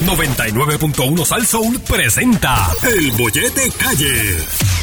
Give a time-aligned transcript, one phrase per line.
[0.00, 4.77] 99.1 Sal Soul presenta El Bollete Calle.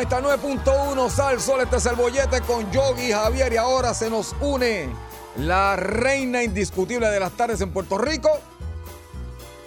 [0.00, 4.88] 99.1 Sal Sol, este es el bollete con Yogi Javier y ahora se nos une
[5.36, 8.30] la reina indiscutible de las tardes en Puerto Rico,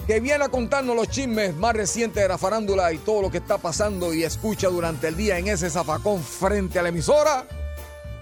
[0.07, 3.37] que viene a contarnos los chismes más recientes de la farándula y todo lo que
[3.37, 7.45] está pasando y escucha durante el día en ese zafacón frente a la emisora,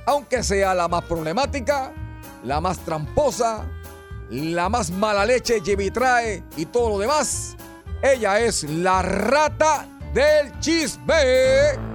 [0.06, 1.94] aunque sea la más problemática,
[2.44, 3.64] la más tramposa,
[4.30, 5.62] la más mala leche,
[5.94, 7.56] trae y todo lo demás.
[8.04, 11.91] Ella es la rata del chisme.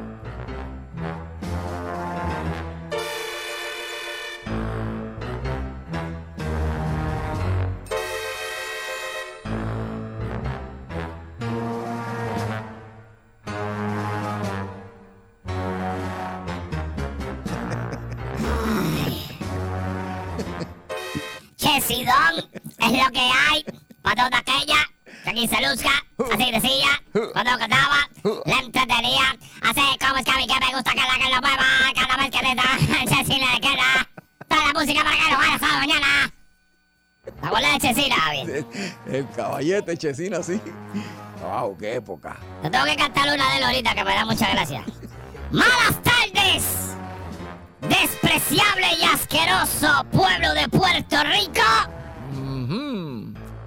[21.86, 23.64] Chesidón es lo que hay.
[24.02, 24.76] Patota aquella,
[25.22, 25.91] que aquí se luzca,
[26.32, 27.00] así decía,
[27.32, 28.08] cuando cantaba,
[28.44, 31.41] la entretenía, así como es que a mí que me gusta que la que lo
[31.41, 31.64] mueva,
[31.94, 32.62] cada vez que le da,
[33.16, 34.08] Chesina le queda,
[34.48, 36.32] toda la música para que lo vaya hasta mañana.
[37.42, 38.66] La bola de Chesina, Javier.
[39.06, 40.60] El caballete Chesina, sí.
[41.41, 42.36] Wow, qué época.
[42.62, 44.84] Te tengo que cantar una de él ahorita que me da mucha gracia.
[45.52, 46.96] Malas tardes,
[47.88, 51.62] despreciable y asqueroso pueblo de Puerto Rico.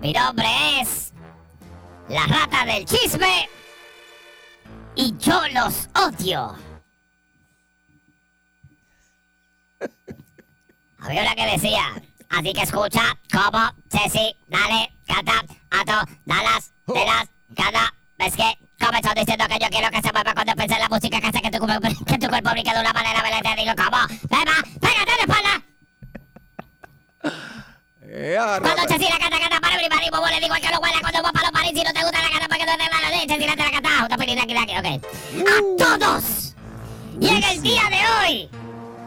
[0.01, 0.47] Mi nombre
[0.79, 1.13] es
[2.07, 3.49] la rata del chisme
[4.95, 6.55] y yo los odio.
[10.99, 17.29] Había una que decía, así que escucha como Ceci, dale, canta, ato, dalas, de las,
[17.55, 20.89] cada vez que comenzó diciendo que yo quiero que se mueva cuando pensé en la
[20.89, 23.73] música que hace que tu, cuerpo- que tu cuerpo brinque de una manera, te digo
[23.75, 23.97] como,
[24.29, 25.61] beba, pégate de espalda.
[28.11, 28.87] Eh, Cuando rata.
[28.87, 31.47] Chesina canta, canta para everybody, bobo le digo al que lo huele cuando va para
[31.47, 33.55] los paris, si no te gusta la canta para que no te la de Chesina
[33.55, 35.05] te la canta, otra película aquí, aquí, ok.
[35.47, 36.55] A todos.
[37.21, 38.49] Y en el día de hoy,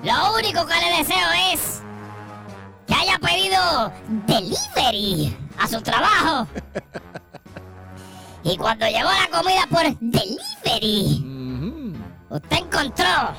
[0.04, 1.82] lo único que le deseo es
[2.86, 3.92] que haya pedido
[4.26, 6.46] delivery a su trabajo.
[8.44, 11.94] Y cuando llegó la comida por delivery,
[12.30, 13.34] usted encontró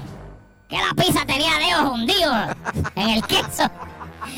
[0.69, 2.35] que la pizza tenía dedos hundidos
[2.95, 3.69] en el queso.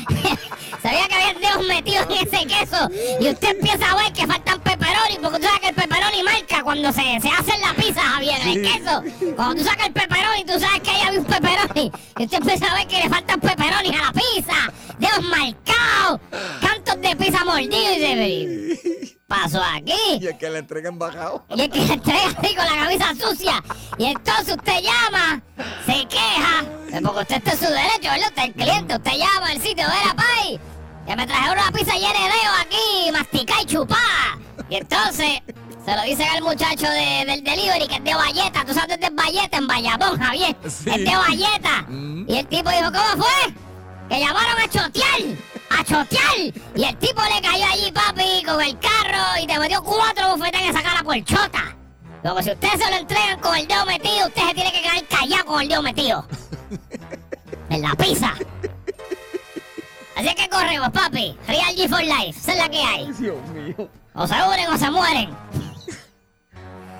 [0.82, 2.88] Sabía que había dedos metidos en ese queso.
[3.20, 6.62] Y usted empieza a ver que faltan pepperoni, porque tú sabes que el pepperoni marca
[6.62, 9.02] cuando se, se hace en la pizza, Javier, en el queso.
[9.36, 11.92] Cuando tú sacas el pepperoni, tú sabes que ahí había un pepperoni.
[12.18, 14.72] Y usted empieza a ver que le faltan pepperoni a la pizza.
[14.98, 16.20] Dedos marcados.
[16.60, 17.96] Cantos de pizza mordidos.
[17.96, 18.95] Y "¿Pero
[19.26, 19.92] pasó aquí?
[20.20, 21.44] Y el que le entreguen bajado.
[21.54, 23.62] Y el que le entrega así con la camisa sucia.
[23.98, 25.42] Y entonces usted llama,
[25.84, 26.64] se queja.
[27.02, 28.28] Porque usted está en su derecho, ¿verdad?
[28.28, 28.96] Usted es el cliente.
[28.96, 30.60] Usted llama al sitio, era pay.
[31.06, 34.38] Que me trajeron una pizza llena de dedos aquí, masticada y chupada.
[34.68, 35.28] Y entonces
[35.84, 38.64] se lo dicen al muchacho de- del delivery que es de Valleta.
[38.64, 39.56] ¿Tú sabes dónde es Valleta?
[39.58, 40.56] En Bayamón, Javier.
[40.64, 40.90] Sí.
[40.90, 41.82] Es de Valleta.
[41.88, 42.24] Mm.
[42.28, 43.54] Y el tipo dijo, ¿cómo fue?
[44.08, 45.20] Que llamaron a chotear,
[45.70, 46.36] a chotear.
[46.74, 50.62] Y el tipo le cayó allí, papi, con el carro y te metió cuatro bufetas
[50.62, 51.76] en esa cara por chota.
[52.22, 55.04] Como si usted se lo entregan con el dedo metido, usted se tiene que quedar
[55.06, 56.26] callado con el dedo metido.
[57.68, 58.32] En la pizza.
[60.14, 61.36] Así que corremos, papi.
[61.48, 62.38] Real G for Life.
[62.38, 63.12] Esa es la que hay.
[63.12, 63.90] Dios mío.
[64.14, 65.30] O se unen o se mueren.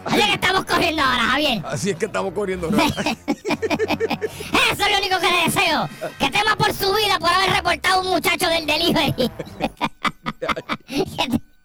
[0.06, 1.62] Así es que estamos corriendo ahora, Javier.
[1.67, 2.85] Así es que estamos corriendo ahora.
[2.87, 5.88] Eso es lo único que le deseo.
[6.19, 9.12] Que tema por su vida por haber reportado a un muchacho del delivery.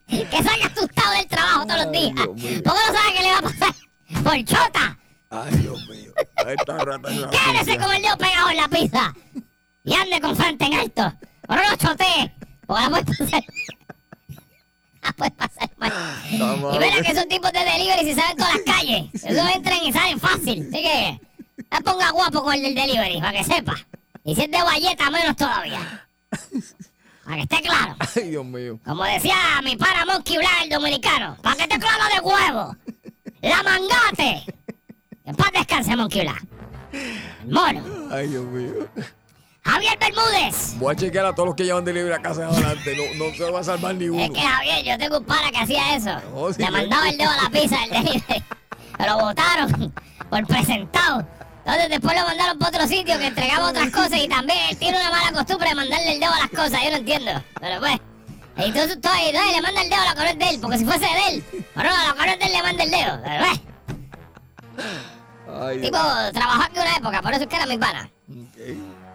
[0.08, 2.14] que, que salga asustado del trabajo todos los días.
[2.16, 3.76] ¿Cómo no sabes qué le va a pasar?
[4.24, 4.98] Por chota.
[5.30, 6.12] Ay, Dios mío.
[6.48, 9.14] Esta rata es Quédese con el dedo pegado en la pizza.
[9.84, 11.14] Y ande con frente en alto.
[11.48, 12.34] Pero no chotee.
[12.68, 13.44] La puede hacer.
[15.18, 15.92] Puede pasar mal.
[16.40, 17.06] Vamos Y verá ver.
[17.06, 19.06] que esos tipos de delivery se saben todas las calles.
[19.14, 20.62] Eso entran y salen fácil.
[20.72, 21.20] Así que
[21.72, 23.76] la ponga guapo con el del delivery, para que sepa.
[24.24, 26.08] Y si es de valleta, menos todavía.
[27.24, 27.96] Para que esté claro.
[28.16, 28.80] Ay, Dios mío.
[28.86, 31.38] Como decía mi para Monkey Black, el dominicano.
[31.42, 32.76] Para que esté claro de huevo.
[33.42, 34.44] La mangate.
[35.26, 36.44] En paz descanse, Monkey Black.
[37.44, 37.84] El mono.
[38.12, 38.88] Ay, Dios mío.
[39.64, 40.78] Javier Bermúdez.
[40.80, 42.96] Voy a chequear a todos los que llevan delivery a casa de adelante.
[42.96, 44.24] No, no se va a salvar ni uno.
[44.24, 46.54] Es que Javier, yo tengo un para que hacía eso.
[46.56, 48.44] Sí, Le mandaba el dedo a la pizza del delivery.
[49.06, 49.94] Lo botaron
[50.30, 51.28] por presentado.
[51.60, 54.98] Entonces después lo mandaron para otro sitio que entregaba otras cosas y también él tiene
[54.98, 56.84] una mala costumbre de mandarle el dedo a las cosas.
[56.84, 57.32] Yo no entiendo.
[57.60, 58.00] Pero pues.
[58.58, 61.06] Entonces todo y le manda el dedo a no es de él, porque si fuese
[61.06, 61.44] de él,
[61.74, 63.20] pero no, a no es de él le manda el dedo.
[63.24, 63.62] Pero pues,
[65.62, 65.98] Ay, tipo,
[66.34, 68.10] trabajó aquí una época, por eso es que era mi pana.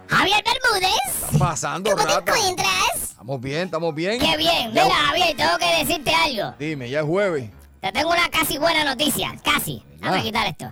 [0.09, 2.31] Javier Bermúdez, Pasando ¿cómo te rata.
[2.37, 3.01] encuentras?
[3.11, 4.19] Estamos bien, estamos bien.
[4.19, 4.71] Qué bien.
[4.73, 6.55] Ya- Mira, Javier, tengo que decirte algo.
[6.59, 7.49] Dime, ya es jueves.
[7.81, 9.83] Te tengo una casi buena noticia, casi.
[9.99, 10.23] Déjame Ah.
[10.23, 10.71] quitar esto.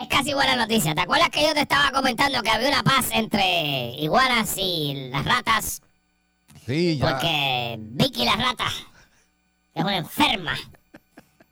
[0.00, 0.94] Es casi buena noticia.
[0.94, 5.24] ¿Te acuerdas que yo te estaba comentando que había una paz entre iguanas y las
[5.24, 5.82] ratas?
[6.66, 7.08] Sí, ya.
[7.10, 8.66] Porque Vicky la rata,
[9.72, 10.54] que es una enferma,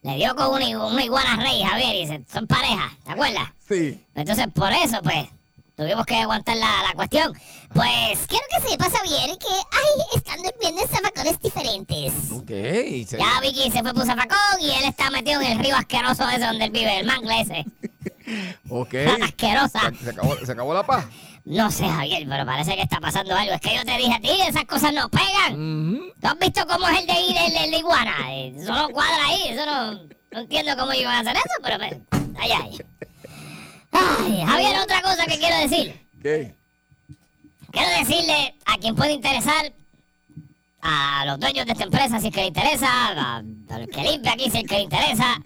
[0.02, 3.48] le dio con una, una iguana rey, Javier, y se- son pareja, ¿te acuerdas?
[3.66, 4.04] Sí.
[4.14, 5.26] Entonces, por eso, pues,
[5.76, 7.32] tuvimos que aguantar la, la cuestión.
[7.72, 12.12] Pues, quiero que sepas, Javier, que ay, están durmiendo en zafacones diferentes.
[12.32, 12.48] Ok.
[12.48, 16.28] se- Ya Vicky se fue por zafacón y él está metido en el río asqueroso
[16.28, 17.64] ese donde él vive, el mangle ese.
[18.70, 18.94] Ok.
[19.22, 19.80] Asquerosa.
[19.98, 21.04] Se, se acabó, se acabó la paz.
[21.44, 23.52] No sé, Javier, pero parece que está pasando algo.
[23.52, 25.52] Es que yo te dije a ti, esas cosas no pegan.
[25.52, 26.04] Ujú.
[26.22, 28.16] ¿Tú has visto cómo es el de ir el, el de iguana?
[28.32, 29.92] Eh, Eso no cuadra ahí, eso no...
[30.32, 31.76] No entiendo cómo iban a hacer eso, pero...
[32.40, 32.78] Ay, ay.
[33.94, 36.00] Ay, Javier, otra cosa que quiero decir.
[36.22, 36.54] ¿Qué?
[37.70, 39.72] Quiero decirle a quien puede interesar,
[40.82, 44.02] a los dueños de esta empresa si es que le interesa, a, a los que
[44.02, 45.40] limpia aquí si es que le interesa.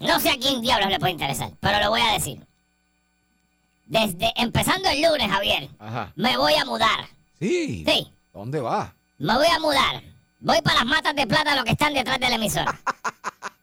[0.00, 2.44] No sé a quién diablos le puede interesar, pero lo voy a decir.
[3.86, 6.12] Desde empezando el lunes, Javier, Ajá.
[6.16, 7.06] me voy a mudar.
[7.38, 7.84] Sí.
[7.86, 8.94] Sí, ¿Dónde va?
[9.18, 10.02] me voy a mudar.
[10.40, 12.78] Voy para las matas de plata, los que están detrás de la emisora.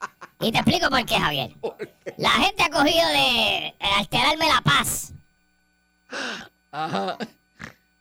[0.42, 1.52] Y te explico por qué, Javier.
[2.18, 5.14] La gente ha cogido de alterarme la paz.
[6.72, 7.18] Ajá.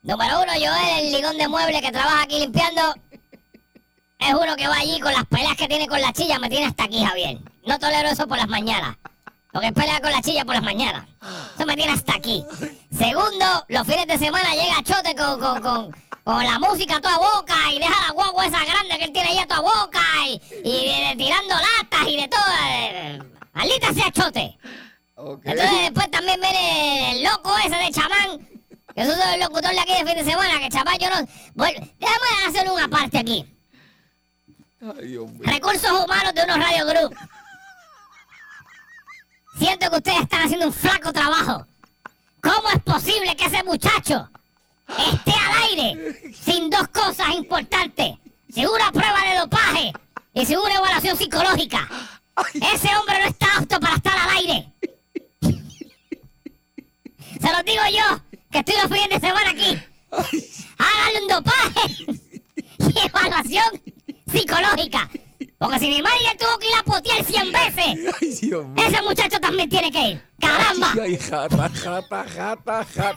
[0.03, 2.95] Número uno, yo el ligón de mueble que trabaja aquí limpiando.
[4.19, 6.67] Es uno que va allí con las peleas que tiene con la chilla, me tiene
[6.67, 7.39] hasta aquí, Javier.
[7.67, 8.97] No tolero eso por las mañanas.
[9.53, 11.07] Porque pelea con la chilla por las mañanas.
[11.57, 12.45] Eso me tiene hasta aquí.
[12.97, 17.19] Segundo, los fines de semana llega Chote con, con, con, con la música a toda
[17.19, 20.41] boca y deja la guagua esa grande que él tiene ahí a toda boca y,
[20.65, 22.41] y de- de- tirando latas y de todo.
[22.69, 23.19] eh,
[23.53, 24.59] Maldita sea Chote.
[25.17, 28.39] Entonces después también viene el loco ese de chamán.
[28.95, 31.17] Que eso es el locutor de aquí de fin de semana, que chamán yo no...
[31.55, 33.47] Bueno, déjame hacer una parte aquí.
[34.81, 35.43] Ay, Dios mío.
[35.45, 37.17] Recursos humanos de unos Radio Group.
[39.59, 41.67] Siento que ustedes están haciendo un flaco trabajo.
[42.43, 44.31] ¿Cómo es posible que ese muchacho
[44.99, 48.15] esté al aire sin dos cosas importantes?
[48.53, 49.93] Sin una prueba de dopaje
[50.35, 51.89] y sin una evaluación psicológica.
[52.55, 54.73] Ese hombre no está apto para estar al aire.
[57.41, 58.21] Se los digo yo,
[58.51, 59.79] que estoy los fines de semana aquí.
[60.79, 61.97] Háganle un dopaje
[62.95, 63.83] y evaluación
[64.31, 65.09] psicológica.
[65.59, 68.87] Porque si mi madre tuvo que ir a potear 100 veces, Ay, Dios mío.
[68.87, 70.23] ese muchacho también tiene que ir.
[70.41, 70.95] ¡Caramba!
[71.03, 73.17] Ay, jata, jata, jata, jata.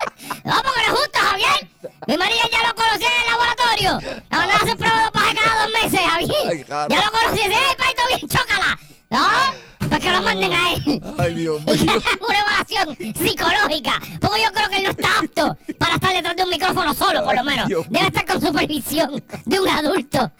[0.00, 1.68] Porque no es justo, Javier.
[2.06, 4.22] Mi marido ya lo conocía en el laboratorio.
[4.30, 6.66] La mandaba a hacer pruebas de dopaje cada dos meses, Javier.
[6.68, 7.10] Ya lo.
[7.30, 8.78] Dice, ¡eh, paito bien, chócala!
[9.10, 9.88] ¿No?
[9.88, 11.02] Pues que lo manden a él.
[11.18, 11.74] Ay, Dios mío.
[12.28, 14.00] una evaluación psicológica.
[14.20, 17.24] Porque yo creo que él no está apto para estar detrás de un micrófono solo,
[17.24, 17.68] por lo menos.
[17.68, 20.32] Debe estar con supervisión de un adulto.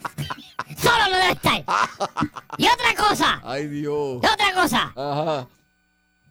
[0.83, 1.65] Solo no debe estar.
[2.59, 3.41] Y otra cosa.
[3.45, 4.21] Ay, Dios.
[4.23, 4.93] Y otra cosa.
[4.97, 5.47] Ajá.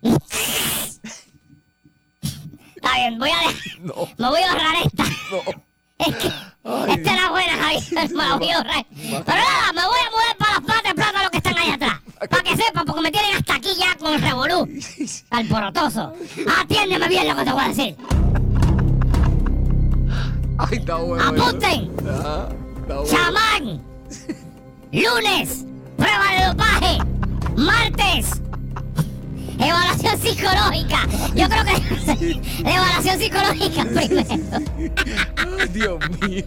[2.82, 3.54] Está bien, voy a dejar.
[3.82, 5.04] No, Me voy a ahorrar esta.
[5.04, 5.70] no.
[6.00, 6.32] Es que
[6.64, 6.92] Ay.
[6.94, 8.10] esta era buena, Javier.
[8.16, 8.86] Me la voy a ahorrar.
[8.90, 11.70] Pero nada, me voy a mudar para las patas de plata los que están ahí
[11.72, 12.00] atrás.
[12.30, 14.66] Para que sepan, porque me tienen hasta aquí ya con el revolú.
[15.30, 16.14] Alborotoso.
[16.62, 17.96] Atiéndeme bien lo que te voy a decir.
[20.58, 21.24] Ay, está bueno.
[21.26, 21.92] Apunten.
[22.08, 22.48] Ajá.
[22.82, 23.06] Está bueno.
[23.06, 23.82] Chamán.
[24.94, 25.66] Lunes.
[25.98, 26.98] Prueba de dopaje.
[27.58, 28.42] Martes.
[29.60, 31.08] Evaluación psicológica.
[31.36, 34.94] Yo creo que evaluación psicológica primero.
[35.60, 36.46] Ay, Dios mío.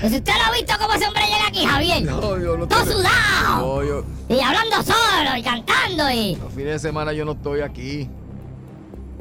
[0.00, 2.02] Pues usted lo ha visto cómo ese hombre llega aquí, Javier.
[2.02, 3.58] No, yo no Todo sudado.
[3.58, 4.04] No, yo.
[4.28, 6.36] Y hablando solo y cantando y...
[6.36, 8.08] Los fines de semana yo no estoy aquí.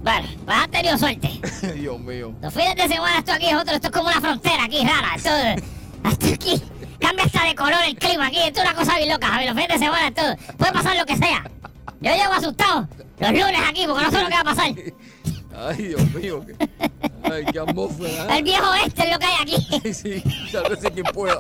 [0.02, 1.30] Bueno, pues has tenido suerte.
[1.76, 2.34] Dios mío.
[2.42, 5.16] Los fines de semana esto aquí es otro, esto es como una frontera aquí rara.
[5.16, 5.30] Esto,
[6.10, 6.64] esto aquí
[7.02, 8.38] cambia hasta de color el clima aquí.
[8.40, 9.54] Esto es una cosa bien loca, Javier.
[9.54, 11.44] Los fines de semana esto puede pasar lo que sea.
[12.00, 12.88] Yo llego asustado
[13.20, 14.72] los lunes aquí porque no sé lo que va a pasar.
[15.68, 16.46] Ay, Dios mío.
[16.46, 16.70] qué-
[17.32, 18.36] Ay, qué atmósfera.
[18.38, 19.68] El viejo este es lo que hay aquí.
[19.94, 21.40] Sí, sí, tal vez quien pueda.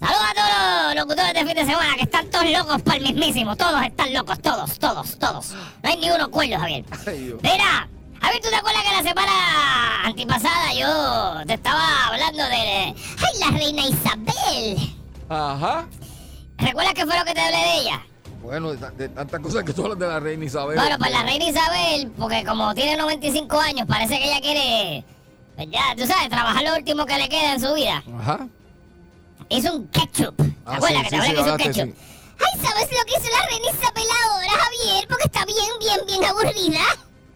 [0.00, 3.02] Saludos a todos los locutores de fin de semana que están todos locos para el
[3.04, 3.54] mismísimo.
[3.56, 5.50] Todos están locos, todos, todos, todos.
[5.82, 6.84] No hay ni uno cuerdo, Javier.
[7.06, 7.38] Ay, Dios.
[7.42, 7.88] Mira,
[8.20, 12.94] a ver, ¿tú te acuerdas que la semana antipasada yo te estaba hablando de...
[12.94, 14.94] ¡Ay, la reina Isabel!
[15.28, 15.86] Ajá.
[16.58, 18.06] ¿Recuerdas qué fue lo que te hablé de ella?
[18.42, 20.76] Bueno, de, ta- de tantas cosas que tú hablas de la reina Isabel.
[20.78, 25.04] Bueno, pues la reina Isabel, porque como tiene 95 años, parece que ella quiere...
[25.56, 28.02] pues ya, tú sabes, trabajar lo último que le queda en su vida.
[28.18, 28.46] Ajá.
[29.48, 30.36] Hizo un ketchup.
[30.36, 31.96] ¿Te Ah, acuerdas sí, que te sí, hablé sí, que hizo un ketchup?
[32.40, 35.08] Ay, ¿sabes lo que hizo la reina Isabel ahora, Javier?
[35.08, 36.80] Porque está bien, bien, bien aburrida.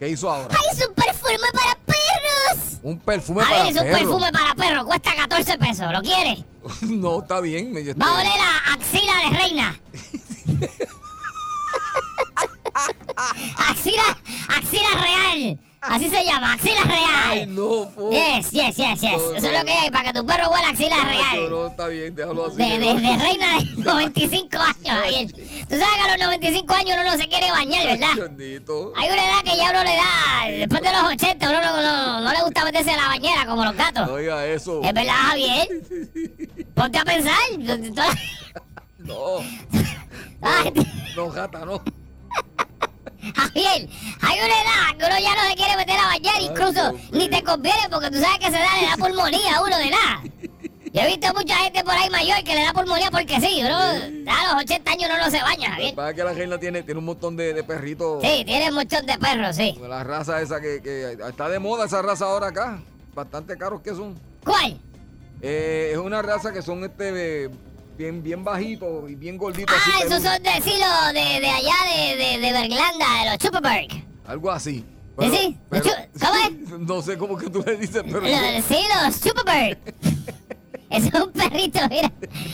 [0.05, 0.49] ¿Qué hizo ahora?
[0.51, 2.79] ¡Ay, es un perfume para perros!
[2.83, 6.45] Un perfume A para ver, es un perfume para perro, cuesta 14 pesos, ¿lo quieres?
[6.83, 7.73] no, está bien.
[7.73, 9.81] me- Va a oler a axila de reina.
[13.71, 14.19] axila,
[14.49, 15.59] axila real.
[15.87, 17.55] Así se llama, axila Ay, real.
[17.55, 18.11] no, po.
[18.11, 19.13] Yes, yes, yes, yes.
[19.13, 21.51] No, Eso es lo que hay, para que tu perro huela axila real.
[21.51, 22.57] no, está bien, déjalo así.
[22.57, 25.33] De, de, de reina de 95 años, Javier.
[25.33, 28.31] Tú sabes que a los 95 años uno no se quiere bañar, Ay, ¿verdad?
[28.97, 32.43] Hay una edad que ya uno le da, después de los 80, uno no, le
[32.43, 34.07] gusta meterse a la bañera como los gatos.
[34.09, 34.81] No diga eso.
[34.83, 35.69] ¿Es verdad, Javier?
[36.75, 37.35] Ponte a pensar.
[38.99, 39.39] No,
[40.41, 40.73] Ay,
[41.15, 41.83] no, gata, no.
[43.33, 43.89] Javier,
[44.21, 47.43] hay una edad que uno ya no se quiere meter a bañar, incluso ni te
[47.43, 50.23] conviene porque tú sabes que se da, le da pulmonía a uno de nada.
[50.93, 53.77] Yo he visto mucha gente por ahí mayor que le da pulmonía porque sí, uno
[53.77, 55.95] a los 80 años uno no se baña, Javier.
[55.95, 58.23] pasa es que la reina tiene, tiene un montón de, de perritos.
[58.23, 59.77] Sí, tiene un montón de perros, sí.
[59.89, 62.81] La raza esa que, que está de moda, esa raza ahora acá.
[63.13, 64.15] Bastante caros que son.
[64.45, 64.79] ¿Cuál?
[65.43, 67.51] Eh, es una raza que son este
[67.97, 69.75] bien, bien bajitos y bien gorditos.
[69.77, 73.39] así Ah, esos son de estilo de, de allá de, de, de Berglanda, de los
[73.39, 73.89] Chupperberg.
[74.27, 74.85] Algo así.
[75.21, 75.57] sí?
[75.71, 75.85] pero-
[76.21, 76.79] ¿Cómo es?
[76.81, 78.21] No sé cómo que tú le dices, pero.
[78.21, 79.21] Los- Sí, los.
[80.91, 82.13] Es un perrito, mira.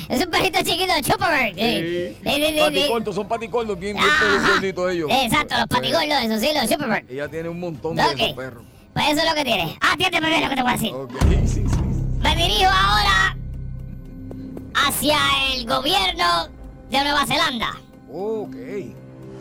[0.08, 1.54] Es un perrito chiquito, Chupperberg.
[1.56, 1.60] Sí.
[1.60, 2.60] Sí, sí, sí, sí.
[2.60, 5.10] Paticortos, son paticortos, bien, bien ellos.
[5.12, 7.04] Exacto, los Pues, patigordos, esos sí, los Chupperberg.
[7.10, 8.12] Ella tiene un montón de Ok.
[8.18, 8.64] esos perros.
[8.94, 9.76] Pues eso es lo que tiene.
[9.80, 10.92] Atiéndeme bien lo que te voy a decir.
[10.94, 11.64] Ok, sí, sí.
[11.68, 12.18] sí.
[12.22, 13.36] Me dirijo ahora
[14.74, 15.18] hacia
[15.54, 16.48] el gobierno
[16.90, 17.70] de Nueva Zelanda.
[18.12, 18.54] Ok.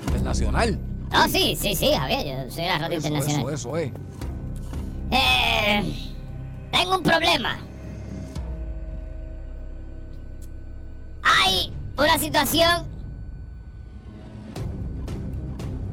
[0.07, 0.79] Internacional.
[1.13, 3.53] Oh, sí, sí, sí, Javier, yo soy la radio Eso, internacional.
[3.53, 3.91] eso, eso es.
[5.11, 6.09] Eh,
[6.71, 7.57] tengo un problema.
[11.23, 12.85] Hay una situación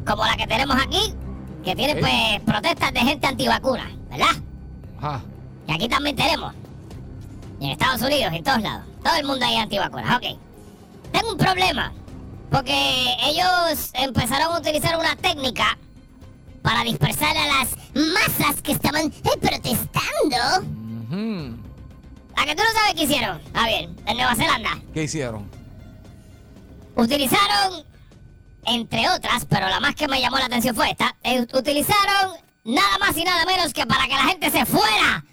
[0.07, 1.15] como la que tenemos aquí,
[1.65, 4.37] que tiene pues protestas de gente antivacuna, ¿verdad?
[4.99, 5.21] Ajá.
[5.67, 6.55] Y aquí también tenemos.
[7.59, 8.85] Y en Estados Unidos, en todos lados.
[9.07, 10.37] Todo el mundo hay antivacunas, ok.
[11.13, 11.93] Tengo un problema.
[12.51, 15.79] Porque ellos empezaron a utilizar una técnica
[16.61, 20.67] para dispersar a las masas que estaban eh, protestando.
[21.05, 21.57] Ujú.
[22.37, 23.41] ¿A que tú no sabes qué hicieron?
[23.55, 24.71] A ver, en Nueva Zelanda.
[24.93, 25.49] ¿Qué hicieron?
[26.97, 27.85] Utilizaron,
[28.65, 32.33] entre otras, pero la más que me llamó la atención fue esta, eh, utilizaron
[32.65, 35.25] nada más y nada menos que para que la gente se fuera.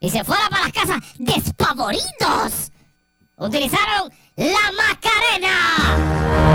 [0.00, 2.71] Y se fuera para las casas despavoridos.
[3.36, 5.54] Utilizaron la mascarena.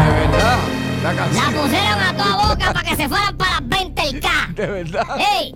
[0.06, 0.60] De verdad.
[1.04, 4.48] La pusieron a toda boca para que se fueran para las 20K.
[4.56, 5.06] De verdad.
[5.18, 5.54] ¡Ey!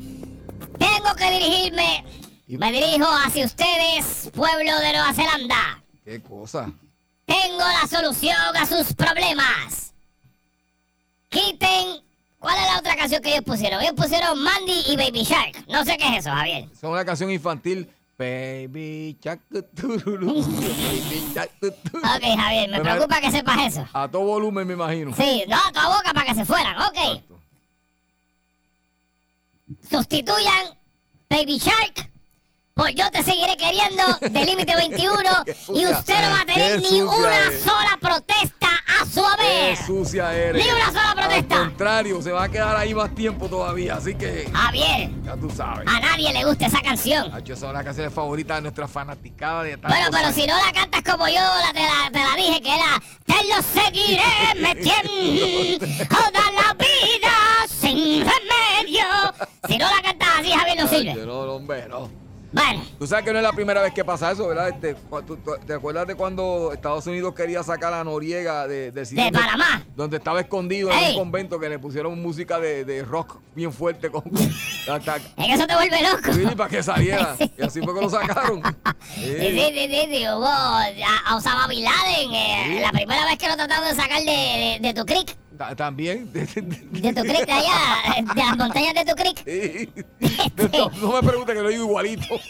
[0.77, 2.05] Tengo que dirigirme.
[2.47, 5.83] Me dirijo hacia ustedes, pueblo de Nueva Zelanda.
[6.03, 6.69] Qué cosa.
[7.25, 9.93] Tengo la solución a sus problemas.
[11.29, 12.01] Quiten.
[12.39, 13.81] ¿Cuál es la otra canción que ellos pusieron?
[13.81, 15.65] Ellos pusieron Mandy y Baby Shark.
[15.67, 16.67] No sé qué es eso, Javier.
[16.73, 17.89] Es una canción infantil.
[18.21, 19.41] Baby Shark,
[19.73, 22.05] tururú, Baby Shark, tururú.
[22.05, 23.87] Ok, Javier, me Pero- preocupa que sepas eso.
[23.93, 25.11] A todo volumen, me imagino.
[25.15, 26.77] Sí, no, a toda boca para que se fueran.
[26.83, 26.97] Ok.
[26.97, 27.39] Exacto.
[29.89, 30.77] Sustituyan
[31.29, 32.10] Baby Shark
[32.73, 35.13] por Yo te seguiré queriendo de Límite 21
[35.45, 37.61] Qué y usted no va a tener Qué ni una eres.
[37.61, 38.67] sola protesta
[39.01, 39.77] a su Qué haber.
[39.77, 40.65] sucia eres.
[40.65, 41.55] Ni una sola protesta.
[41.55, 43.95] Al contrario, se va a quedar ahí más tiempo todavía.
[43.95, 45.87] Así que, Javier, ya tú sabes.
[45.87, 47.33] a nadie le gusta esa canción.
[47.33, 50.35] Hacho, esa es la canción favorita de nuestra fanaticada de Bueno, pero años.
[50.35, 53.47] si no la cantas como yo, la, te, la, te la dije que era Te
[53.47, 54.23] lo seguiré
[54.59, 59.05] metiendo toda la vida sin remedio.
[59.67, 61.13] Si no la cantas así, Javier, no sirve.
[61.25, 62.09] No, no, hombre, no.
[62.53, 64.69] Bueno, Tú sabes que no es la primera vez que pasa eso, ¿verdad?
[64.69, 68.91] Este, cu- tú- tú- ¿Te acuerdas de cuando Estados Unidos quería sacar a Noriega de,
[68.91, 69.83] del sitio de donde- Panamá.
[69.95, 74.09] Donde estaba escondido en un convento que le pusieron música de, de rock bien fuerte
[74.09, 74.23] con
[74.91, 76.33] hasta, Es que eso te vuelve loco.
[76.33, 77.35] sí, para que saliera.
[77.57, 78.61] Y así fue que lo sacaron.
[79.15, 80.85] Sí, sí, sí, sí, sí, Hubo a,
[81.27, 84.77] a Osama Bin Laden, eh, la primera vez que lo trataron de sacar de, de,
[84.81, 85.35] de tu creek,
[85.75, 86.31] También.
[86.33, 86.45] de
[87.13, 89.43] tu creek de allá, de las montañas de tu creek.
[89.45, 89.89] Sí.
[90.77, 92.25] No, no me preguntes que lo digo igualito.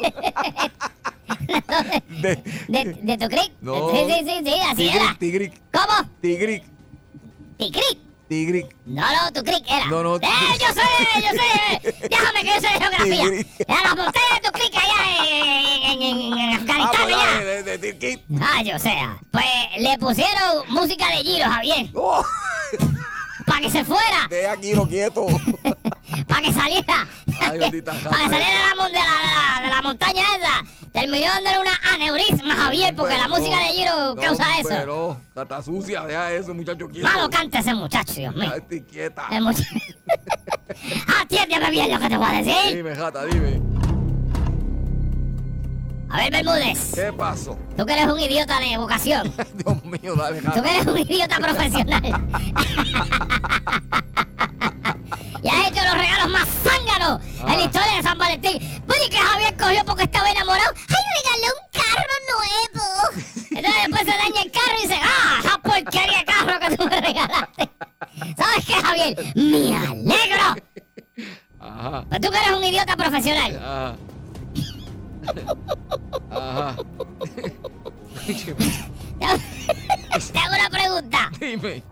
[2.21, 2.35] De,
[2.67, 3.51] De, de tu creek.
[3.61, 3.91] No.
[3.91, 5.15] Sí, sí, sí, sí, así tigric, era.
[5.17, 6.09] tigric, ¿Cómo?
[6.21, 6.63] tigric,
[7.57, 7.97] ¿Tu creek?
[8.27, 8.75] tigric.
[8.85, 9.85] No, no, tu creek era.
[9.87, 10.19] No, no, Eh,
[10.59, 10.81] yo sé,
[11.21, 11.29] yo
[11.91, 12.07] sé.
[12.09, 13.23] Déjame que yo sé de geografía.
[13.23, 13.47] Tigric.
[13.67, 17.77] Era las montañas de tu creek allá en, en, en, en Ah, Afganistán, pues, allá.
[17.81, 18.21] tigric.
[18.41, 18.93] Ah, yo sé.
[19.31, 19.45] Pues
[19.79, 22.23] le pusieron música de Giro, Javier, Oh,
[23.51, 24.27] para que se fuera.
[24.29, 25.27] de aquí lo quieto.
[26.27, 27.07] para que saliera.
[27.41, 30.63] Ay, para que saliera de la, mon- de, la, de la- de la montaña esa.
[30.93, 34.69] Terminó dándole una aneurisma, Javier, porque la música de Giro no, causa eso.
[34.69, 37.07] Pero, está, sucia, deja eso, muchacho quieto.
[37.07, 38.53] Malo canta ese muchacho, Dios mío.
[38.53, 39.27] Estoy quieta.
[39.31, 39.69] El muchacho.
[41.21, 42.75] Atiéndeme bien lo que te voy a decir.
[42.75, 43.61] Dime, jata, dime.
[46.11, 46.91] A ver, Bermúdez.
[46.93, 47.57] ¿Qué pasó?
[47.77, 49.33] Tú que eres un idiota de vocación.
[49.53, 50.61] Dios mío, dale, Tú jata.
[50.61, 52.01] que eres un idiota profesional.
[55.43, 57.61] y has hecho los regalos más zánganos en la Ah.
[57.61, 58.57] historia de San Valentín.
[58.89, 60.71] Oye, que Javier cogió porque estaba enamorado.
[60.89, 62.85] ¡Ay, regalé un carro nuevo!
[63.51, 66.83] Entonces después se daña el carro y dice, ¡ah, esa porquería de carro que tú
[66.89, 67.69] me regalaste!
[68.37, 69.15] ¿Sabes qué, Javier?
[69.35, 70.55] ¡Me alegro!
[71.59, 72.05] Ajá.
[72.09, 73.55] Pues tú que eres un idiota profesional.
[73.57, 73.95] Ajá.
[76.29, 76.75] Ajá.
[80.31, 81.31] Te hago una pregunta.
[81.39, 81.83] Dime.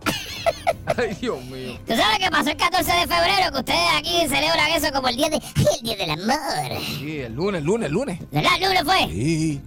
[0.97, 1.79] Ay, Dios mío.
[1.87, 3.51] ¿Tú sabes qué pasó el 14 de febrero?
[3.51, 5.35] Que ustedes aquí celebran eso como el día de...
[5.55, 6.81] ¡Ay, el día del amor!
[6.97, 8.19] Sí, el lunes, el lunes, el lunes.
[8.31, 8.51] ¿Verdad?
[8.59, 9.07] ¿El lunes fue?
[9.09, 9.61] Sí,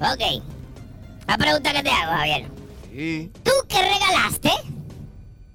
[0.00, 0.42] Ok.
[1.26, 2.48] La pregunta que te hago, Javier.
[2.92, 3.30] sí.
[3.44, 4.50] ¿Tú qué regalaste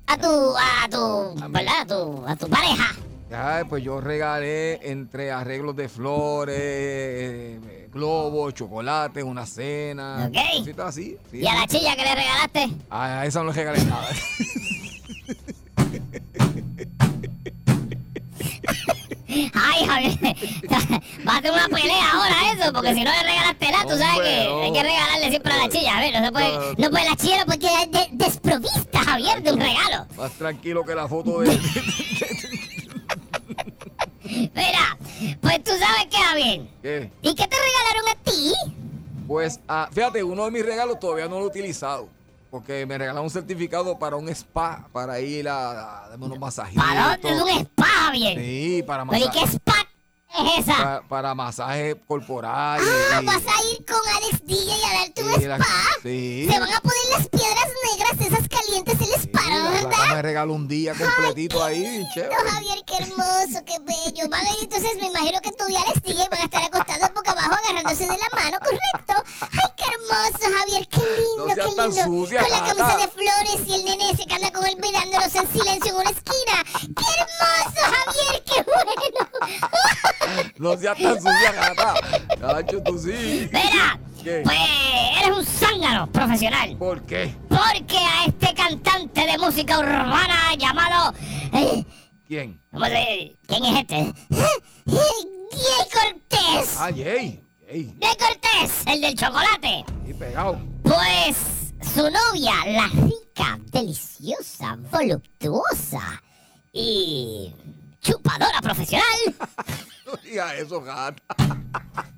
[0.07, 0.27] a tu...
[0.57, 1.35] a tu...
[1.49, 1.81] ¿verdad?
[1.81, 2.95] A tu, a tu pareja?
[3.29, 10.27] Ya, pues yo regalé entre arreglos de flores, eh, globos, chocolates, una cena.
[10.29, 10.37] Ok.
[10.59, 11.17] Cositas así.
[11.31, 11.39] sí.
[11.39, 12.69] ¿Y a la chilla que le regalaste?
[12.89, 14.07] A a esa no le regalé nada.
[19.27, 20.35] Ay, Javier,
[21.27, 24.21] va a tener una pelea ahora eso, porque si no le regalaste nada, tú sabes
[24.21, 24.29] que
[24.63, 26.13] hay que regalarle siempre a la chilla, Javier.
[26.21, 26.89] No se puede, No.
[26.91, 30.05] puede la chilla no puede quedar de- desprovista, Javier, de un regalo.
[30.15, 31.47] Más tranquilo que la foto de.
[34.35, 34.97] Mira,
[35.41, 36.61] pues tú sabes qué, Javier.
[36.81, 37.11] ¿Qué?
[37.21, 38.53] ¿Y qué te regalaron a ti?
[39.27, 42.09] Pues, ah, fíjate, uno de mis regalos todavía no lo he utilizado.
[42.51, 46.83] Porque me regalaron un certificado para un spa, para ir a, a unos masajitos.
[46.85, 48.39] ¿Para dónde es un spa, Javier?
[48.39, 49.73] Sí, para ¿Pero y qué spa
[50.37, 50.77] es esa?
[50.77, 52.79] Para, para masaje corporal.
[52.81, 55.65] Ah, y- vas a ir con Alex DJ a darte un la- spa.
[56.03, 56.47] Sí.
[56.49, 60.15] Se van a poner las piedras negras esas calientes Sí, la ¿verdad?
[60.15, 62.35] me regaló un día completito ahí, bien chévere.
[62.35, 64.29] Javier, qué hermoso, qué bello.
[64.29, 67.53] Van entonces, me imagino que tú y Alex DJ van a estar acostados boca abajo
[67.63, 69.23] agarrándose de la mano, ¿correcto?
[69.41, 72.03] Ay, qué hermoso, Javier, qué lindo, No qué lindo.
[72.05, 75.35] sucia, Con la camisa de flores y el nene ese que anda con él mirándolos
[75.35, 76.63] en silencio en una esquina.
[76.81, 79.29] ¡Qué hermoso, Javier, qué bueno!
[80.57, 81.93] No seas tan sucia, gata.
[82.39, 83.49] Cacho, tú sí.
[83.51, 84.41] Mira, ¿Qué?
[84.43, 84.57] pues
[85.23, 86.75] eres un zángano profesional.
[86.77, 87.35] ¿Por qué?
[87.47, 91.13] Porque a este cantante de música urbana llamado...
[91.53, 91.85] eh,
[92.27, 92.59] ¿Quién?
[92.71, 94.13] ¿Cómo se ¿Quién es este?
[94.85, 96.75] Gay Cortés.
[96.79, 97.39] Ah, Jay.
[97.67, 97.93] Jay.
[97.99, 99.85] Gay Cortés, el del chocolate.
[100.07, 100.59] Y pegado.
[100.81, 101.37] Pues
[101.93, 106.23] su novia, la rica, deliciosa, voluptuosa
[106.73, 107.53] y
[108.01, 109.05] chupadora profesional,
[110.07, 111.21] No eso, gata.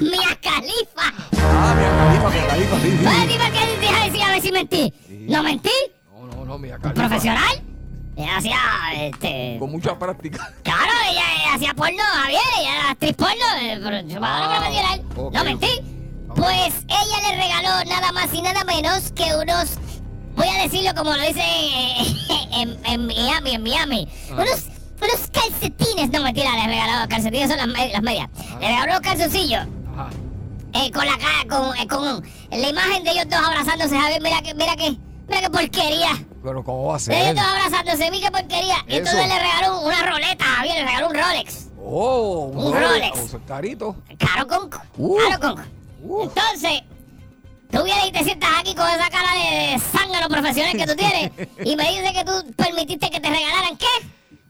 [0.00, 1.12] Mia Khalifa.
[1.42, 2.98] Ah, mi califa, mi califa, sí, sí.
[3.04, 4.94] Pues dime qué deja decir a ver si mentí.
[5.06, 5.26] Sí.
[5.28, 5.70] ¿No mentí?
[6.12, 6.92] No, no, no, mi califa.
[6.94, 7.62] ¿Profesional?
[8.16, 8.58] Ella hacía,
[8.96, 9.56] este...
[9.58, 10.52] Con mucha práctica.
[10.62, 15.02] Claro, ella, ella hacía porno, Javier, ella era actriz porno, eh, pero Ah, profesional.
[15.16, 15.32] ok.
[15.32, 15.68] ¿No mentí?
[16.34, 19.78] Pues ella le regaló nada más y nada menos que unos,
[20.36, 22.14] voy a decirlo como lo dicen eh,
[22.52, 24.34] en, en Miami, en Miami, Ah.
[24.34, 24.66] unos,
[25.00, 28.28] unos calcetines, no mentira, le regaló, calcetines son las, las medias,
[28.60, 29.66] le regaló unos calzoncillos.
[30.72, 34.40] Eh, con la cara, con, eh, con la imagen de ellos dos abrazándose, Javier, mira
[34.42, 34.90] que, mira que,
[35.28, 36.10] mira qué porquería.
[36.42, 37.34] Pero ¿cómo va a De ellos ser?
[37.36, 38.76] dos abrazándose, mira qué porquería.
[38.86, 41.66] Y entonces le regaló una roleta, Javier, le regaló un Rolex.
[41.82, 43.34] Oh, Un Rolex.
[43.34, 43.96] Oh, carito.
[44.18, 45.16] Caro conco, Uh.
[45.18, 45.62] caro conco.
[46.02, 46.22] Uh.
[46.24, 46.82] Entonces,
[47.70, 50.94] tú vienes y te sientas aquí con esa cara de, de zángano profesional que tú
[50.94, 51.30] tienes
[51.64, 53.86] y me dices que tú permitiste que te regalaran qué.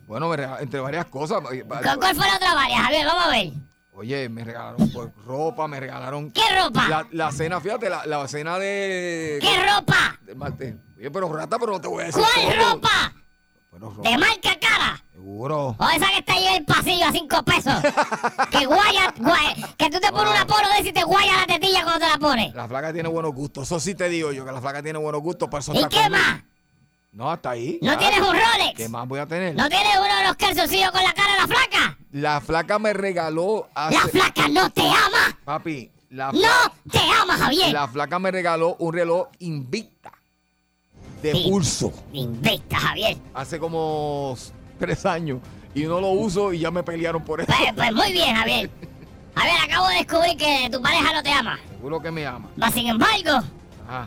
[0.06, 1.40] Bueno, entre varias cosas.
[1.40, 3.06] ¿Cu- ¿Cuál fue la otra varias, Javier?
[3.06, 3.52] Vamos a ver.
[4.00, 6.88] Oye, me regalaron pues, ropa, me regalaron ¿Qué ropa?
[6.88, 9.38] la, la cena, fíjate, la, la cena de...
[9.42, 10.18] ¿Qué ropa?
[10.22, 10.74] del martes.
[10.96, 12.72] Oye, pero rata, pero no te voy a decir ¿Cuál todo.
[12.72, 13.12] ropa?
[13.70, 15.04] Bueno, ropa, ¿De marca cara?
[15.12, 15.76] seguro.
[15.78, 17.74] O esa que está ahí en el pasillo a cinco pesos.
[18.50, 21.82] que guaya, guaya- que tú te pones una polo de y te guaya la tetilla
[21.82, 22.54] cuando te la pones.
[22.54, 23.64] La flaca tiene buenos gustos.
[23.64, 25.50] Eso sí te digo yo, que la flaca tiene buenos gustos.
[25.50, 26.42] Para eso ¿Y qué más?
[27.12, 27.78] No, hasta ahí.
[27.82, 27.98] ¿No ya.
[27.98, 28.74] tienes un Rolex?
[28.76, 29.54] ¿Qué más voy a tener?
[29.56, 31.98] ¿No tienes uno de los calzoncillos con la cara de la flaca?
[32.12, 33.94] La flaca me regaló hace...
[33.96, 35.36] La flaca no te ama.
[35.44, 37.72] Papi, la, No te ama, Javier.
[37.72, 40.12] la flaca me regaló un reloj Invicta
[41.22, 41.46] de Sí.
[41.50, 43.16] pulso Invicta, Javier.
[43.34, 44.36] hace como
[44.78, 45.40] tres años
[45.74, 47.52] y no lo uso y ya me pelearon por eso.
[47.56, 48.70] Pues, pues muy bien, Javier.
[49.34, 51.58] Javier, acabo de descubrir que tu pareja no te ama.
[51.70, 52.48] Seguro que me ama.
[52.56, 53.44] Mas, sin embargo,
[53.88, 54.06] Ah,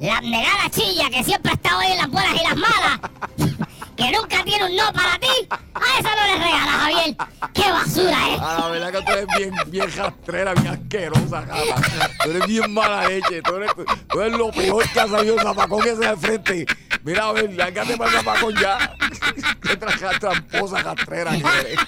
[0.00, 3.00] la negada chilla que siempre ha estado ahí en las buenas y las malas,
[3.96, 5.26] que nunca tiene un no para ti,
[5.74, 7.16] a esa no le regalas, Javier.
[7.52, 8.40] ¡Qué basura es!
[8.40, 12.10] Ah, la verdad que tú eres bien, bien rastrera, bien asquerosa, jala.
[12.24, 13.42] Tú eres bien mala leche.
[13.42, 13.70] Tú eres,
[14.08, 16.64] tú eres lo peor que ha salido el zapacón ese al frente.
[17.02, 18.94] Mira, a ver, lárgate para el zapacón ya.
[19.62, 21.78] Qué tra- tramposa rastrera que eres.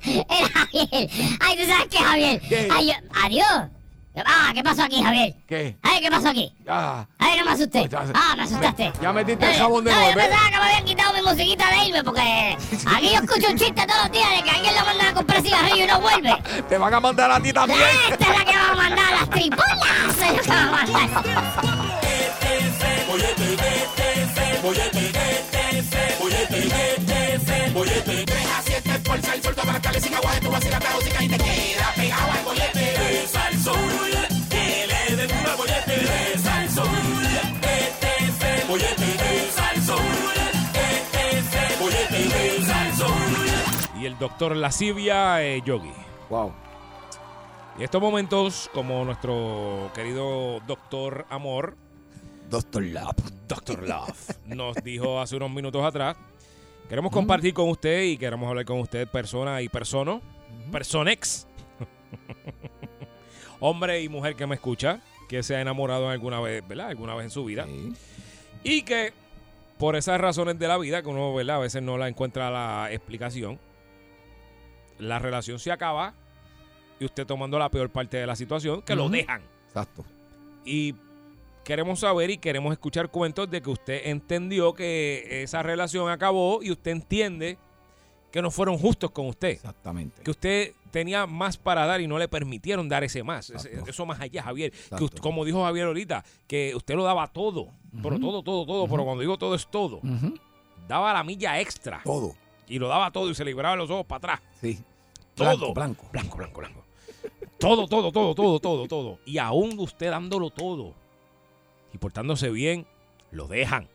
[0.54, 1.10] Javier.
[1.40, 2.40] Ay, ¿tú sabes qué, Javier?
[2.48, 2.68] ¿Qué?
[2.72, 3.70] Ay, yo- adiós.
[4.26, 5.34] Ah, ¿qué pasó aquí, Javier?
[5.48, 5.76] ¿Qué?
[5.82, 6.52] Ay, ¿qué pasó aquí?
[6.68, 7.82] Ah, Ay, no me asusté.
[7.88, 7.96] Sé.
[8.14, 8.92] Ah, me asustaste.
[9.00, 10.26] ya metiste el Eh, jabón de no, nuevo, yo ¿ves?
[10.28, 12.20] pensaba que me habían quitado mi musiquita de irme porque
[12.96, 15.42] aquí yo escucho un chiste todos los días de que alguien lo manda a comprar
[15.42, 16.36] cigarrillo y no vuelve.
[16.68, 17.80] te van a mandar a ti también.
[18.10, 19.78] Esta es la que va a mandar a las tripulas.
[20.08, 21.24] Es la que va a mandar.
[44.20, 45.92] doctor Lascivia eh, Yogi.
[46.28, 46.52] Wow.
[47.78, 51.74] Y estos momentos, como nuestro querido doctor Amor,
[52.50, 53.16] Doctor Lab.
[53.48, 56.16] Doctor Love, nos dijo hace unos minutos atrás,
[56.88, 60.20] queremos compartir con usted y queremos hablar con usted, persona y persono,
[60.70, 61.46] personex,
[63.60, 66.88] hombre y mujer que me escucha, que se ha enamorado alguna vez, ¿verdad?
[66.88, 67.64] Alguna vez en su vida.
[67.64, 67.92] Sí.
[68.64, 69.14] Y que
[69.78, 71.56] por esas razones de la vida, que uno ¿verdad?
[71.56, 73.58] a veces no la encuentra la explicación,
[75.00, 76.14] la relación se acaba
[76.98, 79.42] y usted tomando la peor parte de la situación, que lo dejan.
[79.68, 80.04] Exacto.
[80.64, 80.94] Y
[81.64, 86.70] queremos saber y queremos escuchar cuentos de que usted entendió que esa relación acabó y
[86.70, 87.58] usted entiende
[88.30, 89.48] que no fueron justos con usted.
[89.50, 90.22] Exactamente.
[90.22, 93.50] Que usted tenía más para dar y no le permitieron dar ese más.
[93.50, 93.84] Exacto.
[93.90, 94.72] eso más allá, Javier.
[94.96, 97.68] Que usted- como dijo Javier ahorita, que usted lo daba todo.
[98.02, 98.86] Pero todo, todo, todo.
[98.88, 100.00] Pero cuando digo todo es todo.
[100.86, 102.00] Daba la milla extra.
[102.04, 102.34] Todo.
[102.70, 104.40] Y lo daba todo y se libraba los ojos para atrás.
[104.60, 104.78] Sí.
[105.34, 105.74] Todo.
[105.74, 106.08] Blanco, blanco.
[106.12, 106.84] Blanco, blanco, blanco.
[107.58, 109.18] Todo, todo, todo, todo, todo, todo.
[109.26, 110.94] Y aún usted dándolo todo
[111.92, 112.86] y portándose bien,
[113.32, 113.88] lo dejan.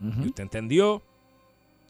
[0.00, 1.02] Y usted entendió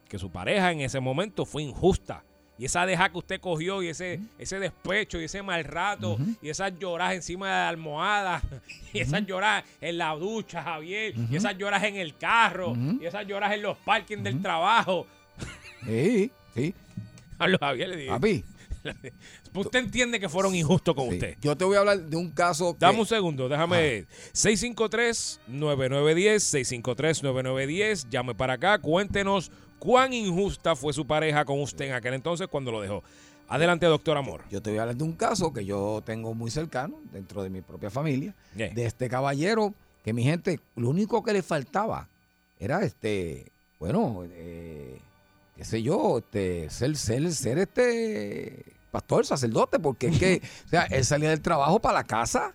[0.08, 2.24] que su pareja en ese momento fue injusta.
[2.58, 6.48] Y esa deja que usted cogió y ese, ese despecho y ese mal rato y
[6.48, 8.42] esas lloras encima de la almohada
[8.92, 13.26] y esas lloras en la ducha, Javier, y esas lloras en el carro y esas
[13.26, 15.06] lloras en los parkings del trabajo.
[15.84, 16.74] Sí, sí.
[17.38, 18.12] Hablo Javier, le digo.
[18.12, 18.44] Papi.
[19.54, 21.14] Usted entiende que fueron injustos con sí.
[21.14, 21.36] usted.
[21.40, 22.80] Yo te voy a hablar de un caso que...
[22.80, 24.06] Dame un segundo, déjame.
[24.32, 25.40] 653-9910,
[26.82, 28.08] 653-9910.
[28.08, 32.70] Llame para acá, cuéntenos cuán injusta fue su pareja con usted en aquel entonces cuando
[32.70, 33.02] lo dejó.
[33.48, 34.42] Adelante, doctor Amor.
[34.50, 37.50] Yo te voy a hablar de un caso que yo tengo muy cercano dentro de
[37.50, 38.34] mi propia familia.
[38.54, 38.74] Yeah.
[38.74, 42.08] De este caballero que mi gente, lo único que le faltaba
[42.58, 44.98] era este, bueno, eh,
[45.58, 50.84] qué sé yo, este, ser, ser, ser este pastor, sacerdote, porque es que, o sea,
[50.84, 52.54] él salía del trabajo para la casa,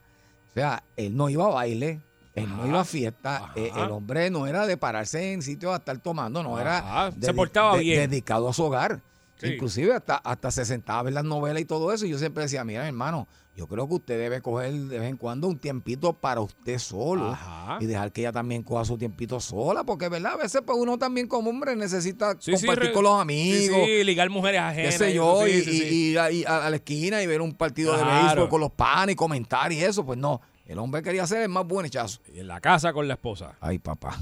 [0.49, 1.99] o sea, él no iba a baile,
[2.33, 5.77] él no iba a fiesta, eh, el hombre no era de pararse en sitios a
[5.77, 7.07] estar tomando, no Ajá.
[7.09, 8.09] era Se portaba de- bien.
[8.09, 9.01] dedicado a su hogar.
[9.35, 9.47] Sí.
[9.55, 12.05] Inclusive hasta, hasta se sentaba a ver las novelas y todo eso.
[12.05, 15.15] Y yo siempre decía, mira, hermano, yo creo que usted debe coger de vez en
[15.17, 17.27] cuando un tiempito para usted solo.
[17.31, 17.77] Ajá.
[17.79, 19.83] Y dejar que ella también coja su tiempito sola.
[19.83, 20.33] Porque, ¿verdad?
[20.33, 23.77] A veces pues, uno también como hombre necesita Sí, compartir con los amigos.
[23.85, 24.95] sí, ligar mujeres Qué ajenas.
[24.95, 27.95] sé y yo, y, y- a, y a- a la esquina y ver un partido
[27.95, 30.03] de béisbol con los panes y comentar y eso.
[30.03, 32.21] Pues no, el hombre quería ser el más buen hechazo.
[32.33, 33.55] Y en la casa con la esposa.
[33.61, 34.17] Ay, papá,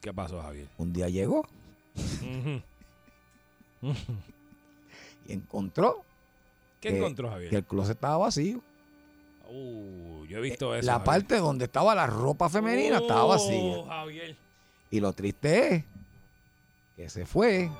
[0.00, 0.68] ¿Qué pasó, Javier?
[0.78, 1.44] un día llegó
[5.26, 6.02] y encontró
[6.80, 7.50] ¿Qué que- encontró, Javier?
[7.50, 8.60] que el closet estaba vacío.
[9.48, 10.86] Uh, yo he visto eso.
[10.86, 11.04] la Javier.
[11.04, 13.84] parte donde estaba la ropa femenina estaba Oh, vacía.
[13.86, 14.36] Javier.
[14.90, 15.84] Y lo triste es
[16.96, 17.70] que se fue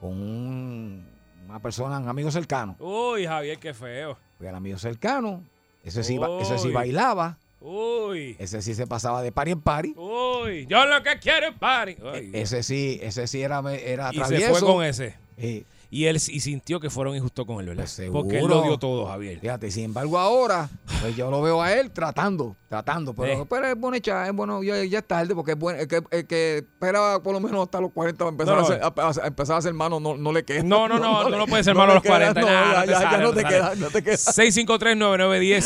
[0.00, 1.06] con un,
[1.46, 2.76] una persona, un amigo cercano.
[2.78, 4.16] Uy, Javier, qué feo.
[4.38, 5.42] Fui al amigo cercano.
[5.84, 7.38] Ese sí, ese sí bailaba.
[7.60, 8.36] Uy.
[8.38, 9.94] Ese sí se pasaba de party en party.
[9.96, 10.66] Uy.
[10.66, 11.96] Yo lo que quiero es party.
[12.12, 14.54] Ay, Ese sí, ese sí era, era y se travieso.
[14.54, 15.16] fue con ese.
[15.90, 17.84] Y él y sintió que fueron injustos con él, ¿verdad?
[17.96, 18.10] Pues.
[18.12, 19.40] Porque él lo dio todo, Javier.
[19.40, 20.68] Fíjate, sin embargo, ahora,
[21.00, 23.14] pues yo lo veo a él tratando, tratando.
[23.14, 23.46] Pero, Eh.
[23.48, 26.02] pero es bueno echar, es bueno, ya, ya es tarde, porque es bueno, el que,
[26.10, 28.66] el que espera por lo menos hasta los 40 para empezar, No, no.
[28.68, 30.62] a, hacer, a- a empezar a ser mano, no, no le queda.
[30.62, 32.38] No, no, no, le- no puedes ser no malo a los 40.
[32.38, 33.54] queda, nah, no, ya, ya, no te te sale.
[33.54, 34.16] queda, no te queda.
[34.16, 35.62] 653-9910,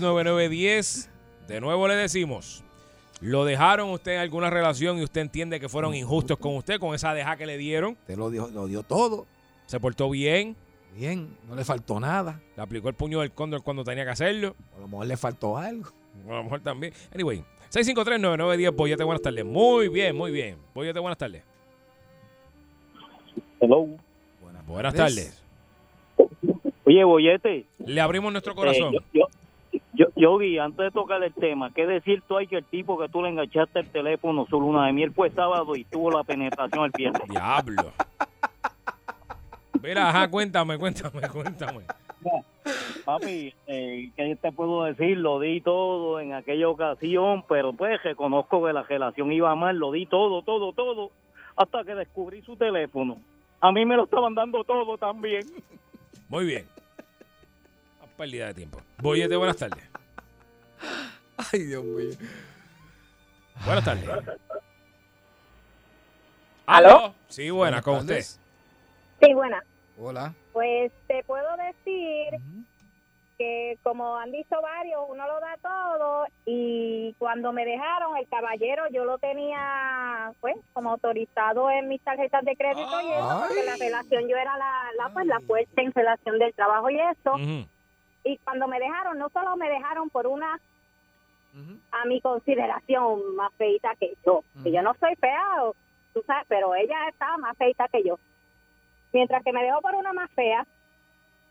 [0.00, 1.08] 653-9910.
[1.48, 2.62] De nuevo le decimos,
[3.20, 6.94] ¿lo dejaron usted en alguna relación y usted entiende que fueron injustos con usted, con
[6.94, 7.96] esa deja que le dieron?
[8.06, 9.26] Te lo dio, lo dio todo.
[9.72, 10.54] ¿Se portó bien?
[10.94, 12.42] Bien, no le faltó nada.
[12.58, 14.54] ¿Le aplicó el puño del cóndor cuando tenía que hacerlo?
[14.76, 15.88] A lo mejor le faltó algo.
[16.28, 16.92] A lo mejor también.
[17.14, 19.46] Anyway, 653-9910, Boyete, buenas tardes.
[19.46, 20.58] Muy bien, muy bien.
[20.74, 21.42] Boyete, buenas tardes.
[23.62, 23.86] Hello.
[24.66, 25.42] Buenas tardes.
[26.84, 27.64] Oye, Bollete.
[27.78, 28.92] Le abrimos nuestro eh, corazón.
[28.92, 29.26] yo, yo,
[29.94, 33.08] yo, Yogi, antes de tocar el tema, ¿qué decir tú hay que el tipo que
[33.08, 36.84] tú le enganchaste el teléfono su luna de miel fue sábado y tuvo la penetración
[36.84, 37.22] el viernes?
[37.30, 37.90] Diablo.
[39.82, 41.84] Mira, ajá, cuéntame, cuéntame, cuéntame.
[43.04, 45.18] Papi, eh, ¿qué te puedo decir?
[45.18, 49.90] Lo di todo en aquella ocasión, pero pues reconozco que la relación iba mal, lo
[49.90, 51.10] di todo, todo, todo,
[51.56, 53.18] hasta que descubrí su teléfono.
[53.60, 55.44] A mí me lo estaban dando todo también.
[56.28, 56.66] Muy bien.
[58.00, 58.80] Una pérdida de tiempo.
[58.98, 59.84] Boyete, buenas tardes.
[61.52, 62.10] Ay, Dios mío.
[63.64, 64.08] Buenas tardes.
[66.66, 67.14] ¿Aló?
[67.28, 68.22] Sí, buena, con usted.
[68.22, 69.62] Sí, buena.
[70.04, 70.32] Hola.
[70.52, 72.40] Pues te puedo decir
[73.38, 78.84] que como han dicho varios, uno lo da todo y cuando me dejaron el caballero
[78.90, 83.76] yo lo tenía pues como autorizado en mis tarjetas de crédito y eso porque la
[83.76, 87.38] relación yo era la, la pues la fuerte en relación del trabajo y eso.
[88.24, 90.58] Y cuando me dejaron no solo me dejaron por una
[91.92, 95.74] a mi consideración más feita que yo que yo no soy fea o-
[96.14, 98.18] tú sabes pero ella estaba más feita que yo
[99.12, 100.66] mientras que me dejó por una más fea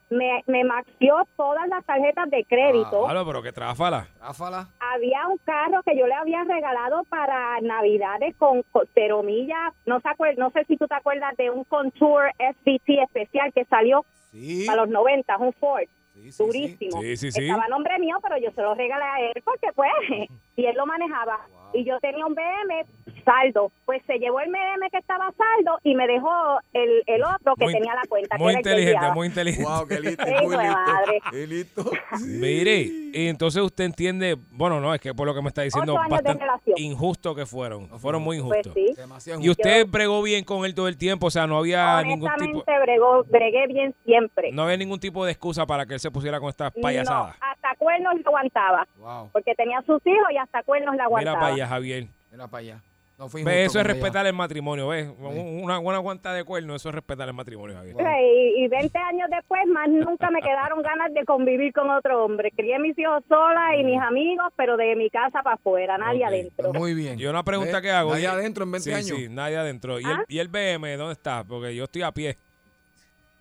[0.10, 4.08] me, me maxió todas las tarjetas de crédito Claro, pero que tráfala.
[4.20, 4.68] Ráfala.
[4.80, 10.02] había un carro que yo le había regalado para navidades con, con cero millas no
[10.02, 14.04] se acuer- no sé si tú te acuerdas de un Contour SVT especial que salió
[14.32, 14.68] Sí.
[14.70, 17.02] a los 90 un Ford Sí, sí, durísimo.
[17.02, 17.44] Sí, sí, sí.
[17.48, 19.90] Estaba a nombre mío, pero yo se lo regalé a él porque pues,
[20.58, 21.40] y él lo manejaba.
[21.74, 22.86] Y yo tenía un BM
[23.24, 23.72] saldo.
[23.86, 26.30] Pues se llevó el BM que estaba saldo y me dejó
[26.74, 28.38] el, el otro que Muy- tenía la cuenta.
[28.38, 29.70] que Muy que inteligente, muy inteligente.
[29.70, 30.24] Wow, qué listo.
[30.28, 30.74] Hijo Muy listo.
[30.86, 31.20] madre.
[31.32, 31.92] Qué listo.
[32.26, 32.82] Mire,
[33.14, 36.40] y entonces usted entiende, bueno, no, es que por lo que me está diciendo, bastante
[36.78, 37.88] injusto que fueron.
[38.00, 38.74] Fueron muy Pues injustos.
[38.74, 38.94] sí.
[38.96, 39.42] Demasiado.
[39.42, 42.64] Y usted bregó bien con él todo el tiempo, o sea, no había ningún tipo
[42.84, 44.52] bregó, bregué bien siempre.
[44.52, 47.36] no había ningún tipo de excusa para que él se pusiera con estas No, payasadas.
[47.40, 48.88] hasta cuernos le aguantaba.
[48.98, 49.30] Wow.
[49.32, 51.40] Porque tenía sus hijos y hasta cuernos le Mira aguantaba.
[51.40, 52.08] para allá, Javier.
[52.32, 52.82] Mira para allá.
[53.20, 53.94] No fui Ve, injusto eso es con ella.
[54.02, 55.08] respetar el matrimonio, ¿ves?
[55.20, 57.96] Una buena guanta de cuerno, eso es respetar el matrimonio, Javier.
[57.96, 62.50] Y, y 20 años después, más nunca me quedaron ganas de convivir con otro hombre.
[62.56, 66.28] Crié mis hijos sola y mis amigos, pero de mi casa para afuera, nadie Ok.
[66.30, 66.74] adentro.
[66.74, 67.20] Muy bien.
[67.20, 68.10] Yo una pregunta Ve, que hago.
[68.12, 69.18] Nadie y- adentro en 20 sí, años.
[69.20, 70.00] Sí, nadie adentro.
[70.00, 70.24] ¿Y, ¿Ah?
[70.28, 71.44] el, ¿Y el BM dónde está?
[71.44, 72.36] Porque yo estoy a pie.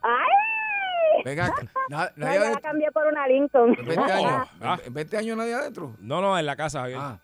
[0.03, 1.23] ¡Ay!
[1.25, 1.49] Venga,
[1.89, 2.61] na- No, nadie yo la adentro.
[2.63, 3.77] cambié por una Lincoln.
[3.79, 4.49] En 20 años.
[4.61, 4.79] Ah.
[4.85, 5.97] En 20 años nadie adentro.
[6.01, 6.99] No, no, en la casa, Javier.
[7.01, 7.19] Ah.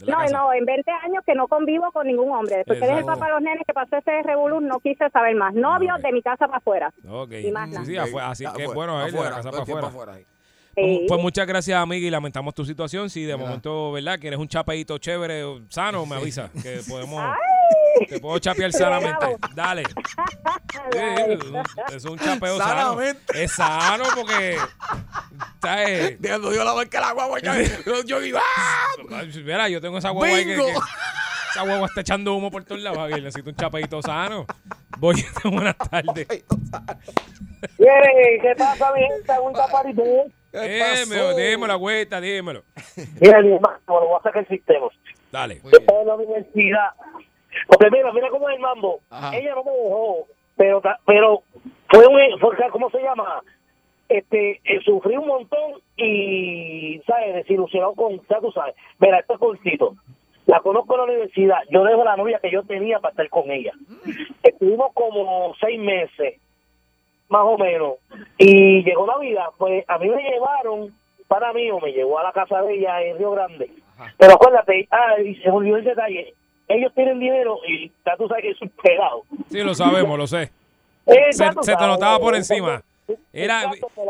[0.00, 0.36] De No, casa.
[0.36, 2.56] no, en 20 años que no convivo con ningún hombre.
[2.58, 3.20] Después que dejé el Exacto.
[3.20, 5.54] papá a los nenes que pasó ese revolú, no quise saber más.
[5.54, 6.92] Novios de mi casa para afuera.
[7.08, 7.32] Ok.
[7.32, 8.06] Y más Sí, nada.
[8.06, 9.86] sí, así que afuera, bueno, él de la afuera, casa para afuera.
[9.88, 10.14] afuera.
[10.76, 11.04] Sí.
[11.08, 13.10] Pues muchas gracias, amiga, y lamentamos tu situación.
[13.10, 14.18] Si de momento, ¿verdad?
[14.18, 16.48] Que eres un chapeito chévere, o sano, me avisa.
[16.62, 17.20] Que podemos.
[18.08, 19.36] Te puedo chapear sanamente.
[19.54, 19.82] Dale.
[21.92, 23.32] Es un chapeo Sanamente.
[23.32, 23.44] sano.
[23.44, 24.56] Es sano porque.
[25.62, 26.20] ¿sabes?
[26.20, 27.38] Dejando yo la barca la guagua.
[27.40, 28.40] ya, Yo, yo iba.
[29.44, 30.72] Mira, yo tengo esa guagua ahí que, que-
[31.50, 33.22] Esa guagua está echando humo por todos lados, Javier.
[33.22, 34.46] Necesito un chapeito sano.
[34.98, 36.26] Voy, buenas tardes.
[36.26, 36.44] ¿Qué
[38.56, 39.32] pasa, mi gente?
[39.42, 40.02] Un taparito.
[40.52, 42.64] ¿Qué Dímelo, dímelo la vuelta, dímelo.
[43.20, 44.88] Mira, mi hermano, lo voy a sacar el sistema.
[45.30, 45.60] Dale.
[45.62, 45.84] Bien.
[46.00, 46.90] en la universidad.
[47.70, 48.98] Porque mira, mira cómo es el mambo.
[49.10, 49.36] Ajá.
[49.36, 51.42] Ella no me dejó, pero pero
[51.88, 53.42] fue un, fue, ¿cómo se llama?
[54.08, 57.34] Este, eh, sufrí un montón y, ¿sabes?
[57.34, 58.74] Desilusionado con, ya tú sabes.
[58.98, 59.94] Mira, esto es cortito.
[60.46, 61.58] La conozco en la universidad.
[61.70, 63.72] Yo dejo la novia que yo tenía para estar con ella.
[64.42, 66.40] Estuvimos como seis meses,
[67.28, 67.98] más o menos.
[68.36, 70.92] Y llegó Navidad, pues a mí me llevaron,
[71.28, 73.70] para mí, o me llevó a la casa de ella en Río Grande.
[74.18, 76.34] Pero acuérdate, ah, y se me olvidó el detalle.
[76.70, 79.24] Ellos tienen dinero y ya tú sabes que es un pegado.
[79.48, 80.52] Sí, lo sabemos, lo sé.
[81.04, 82.80] Se, Exacto, se te notaba por encima.
[83.32, 83.62] Era,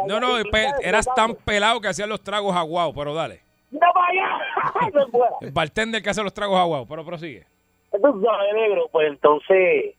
[0.07, 0.37] no, no,
[0.83, 3.41] eras tan pelado que hacías los tragos aguados, pero dale.
[3.71, 5.31] ¡No vaya!
[5.41, 7.47] El bartender que hace los tragos aguados, pero prosigue.
[7.93, 8.89] Entonces, ¿sabes, negro?
[8.93, 9.95] Pues entonces,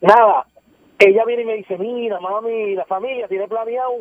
[0.00, 0.44] nada,
[0.98, 3.92] ella viene y me dice, mira, mami, la familia tiene planeado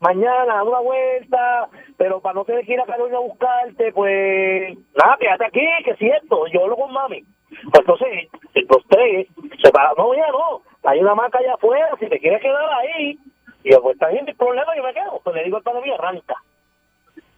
[0.00, 5.16] mañana una vuelta, pero para no tener que ir a Carolina a buscarte, pues, nada,
[5.18, 7.24] quédate aquí, que es cierto, yo hablo con mami.
[7.48, 9.26] Pues entonces, los tres
[9.62, 13.18] se paran, no, ya no, hay una marca allá afuera, si te quieres quedar ahí,
[13.64, 15.20] y yo, pues está bien, problema, yo me quedo.
[15.22, 16.34] Pues le digo al padre mío, arranca.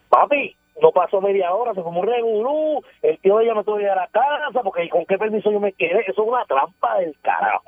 [0.08, 3.96] Papi, no pasó media hora, se fue un revolú, el tío ella me ir a
[3.96, 7.64] la casa, porque con qué permiso yo me quedé, eso es una trampa del carajo.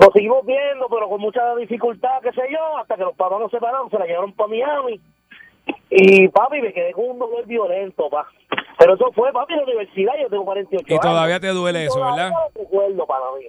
[0.00, 3.50] Nos seguimos viendo, pero con mucha dificultad, qué sé yo, hasta que los papás nos
[3.50, 5.00] separaron, se la llevaron para Miami.
[5.90, 8.26] Y papi, me quedé con un dolor violento, pa.
[8.82, 11.00] Pero eso fue, papi, en la universidad, yo tengo 48 Y años.
[11.02, 12.32] todavía te duele eso, ¿verdad?
[12.54, 13.46] recuerdo para mí.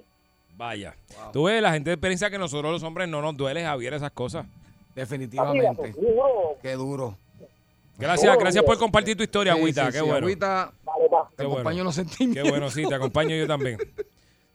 [0.56, 0.94] Vaya.
[1.32, 4.46] Tú ves, la gente piensa que nosotros los hombres no nos duele, Javier, esas cosas.
[4.94, 5.92] Definitivamente.
[5.92, 6.56] duro.
[6.62, 7.16] Qué duro.
[7.98, 9.86] Gracias, Oh, gracias por compartir tu historia, Sí, Agüita.
[9.86, 10.18] sí, qué sí, bueno.
[10.18, 10.72] Agüita,
[11.36, 12.42] te Qué acompaño los sentimientos.
[12.44, 13.78] Qué bueno, sí, te acompaño yo también.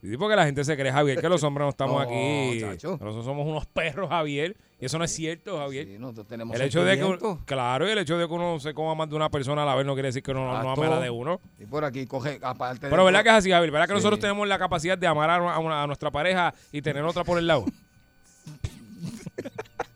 [0.02, 2.60] Y porque la gente se cree, Javier, que los hombres no estamos No, aquí.
[2.62, 2.92] chacho.
[3.02, 4.56] Nosotros somos unos perros, Javier.
[4.82, 5.86] Y eso no es cierto, Javier.
[5.88, 8.74] Sí, nosotros tenemos el hecho de que, claro, y el hecho de que uno se
[8.74, 10.72] coma más de una persona a la vez no quiere decir que uno no, no
[10.72, 11.42] ame a la de uno.
[11.60, 13.98] Y por aquí coge, aparte de Pero verdad que es así, Javier, verdad que Sí.
[13.98, 17.26] nosotros tenemos la capacidad de amar a, a una- a nuestra pareja y tener otra
[17.26, 17.66] por el lado.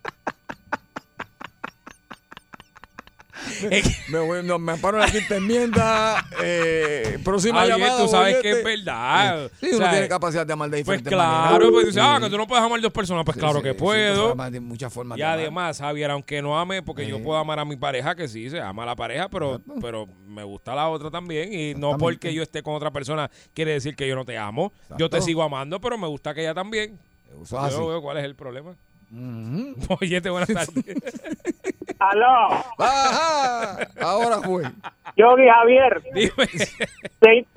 [4.10, 6.26] Me, voy- no, me paro en la quinta enmienda.
[6.42, 8.02] Eh, próxima Javier, llamada.
[8.04, 9.50] tú sabes que es verdad.
[9.60, 11.70] Sí, O uno sea, tiene capacidad de amar de Pues diferentes claro, maneras.
[11.72, 13.26] pues dices, ah, que tú no puedes amar dos personas.
[13.26, 14.36] Pues Sí, claro sí, que puedo.
[14.36, 15.40] de muchas formas Y de amar.
[15.40, 18.60] además, Javier, aunque no ame, porque yo puedo amar a mi pareja, que sí, se
[18.60, 21.54] ama a la pareja, pero, pero me gusta la otra también.
[21.54, 24.72] Y no porque yo esté con otra persona quiere decir que yo no te amo.
[24.98, 27.00] Yo te sigo amando, pero me gusta que ella también.
[27.50, 28.76] Yo veo cuál es el problema.
[30.02, 30.86] Oye, buenas tardes.
[32.12, 32.48] Aló,
[32.80, 34.64] Ajá, ahora fue.
[35.16, 36.02] Yogi Javier.
[36.14, 36.48] Dime.
[36.48, 37.48] Sí,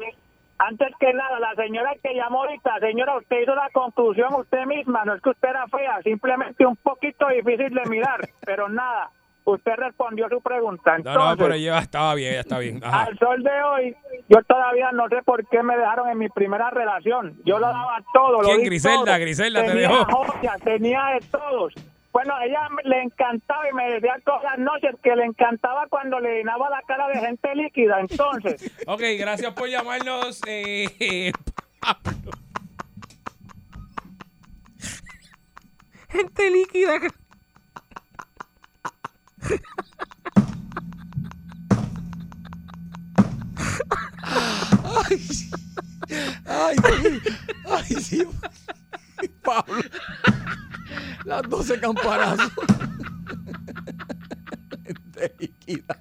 [0.58, 5.04] Antes que nada, la señora que llamó ahorita, señora, usted hizo la conclusión usted misma,
[5.04, 9.10] no es que usted era fea, simplemente un poquito difícil de mirar, pero nada,
[9.44, 10.92] usted respondió su pregunta.
[10.92, 12.82] No, Entonces, no, pero ella estaba bien, ella está bien.
[12.82, 13.02] Ajá.
[13.02, 13.96] al sol de hoy,
[14.28, 17.36] yo todavía no sé por qué me dejaron en mi primera relación.
[17.44, 18.40] Yo lo daba todo.
[18.42, 18.58] lo ¿Quién?
[18.60, 19.18] di Griselda, todo.
[19.20, 20.04] Griselda te dejó.
[20.06, 21.74] joyas, tenía de todos.
[22.16, 26.18] Bueno, ella me- le encantaba y me decía todas las noches que le encantaba cuando
[26.18, 28.00] le llenaba la cara de gente líquida.
[28.00, 30.40] Entonces, Ok, gracias por llamarnos.
[30.46, 31.30] Eh,
[31.80, 32.30] Pablo.
[36.08, 37.00] Gente líquida.
[46.46, 46.76] Ay,
[47.66, 48.34] ay, Dios.
[49.42, 49.82] Pablo.
[51.24, 52.52] Las 12 campanazos.
[55.12, 55.98] De líquida.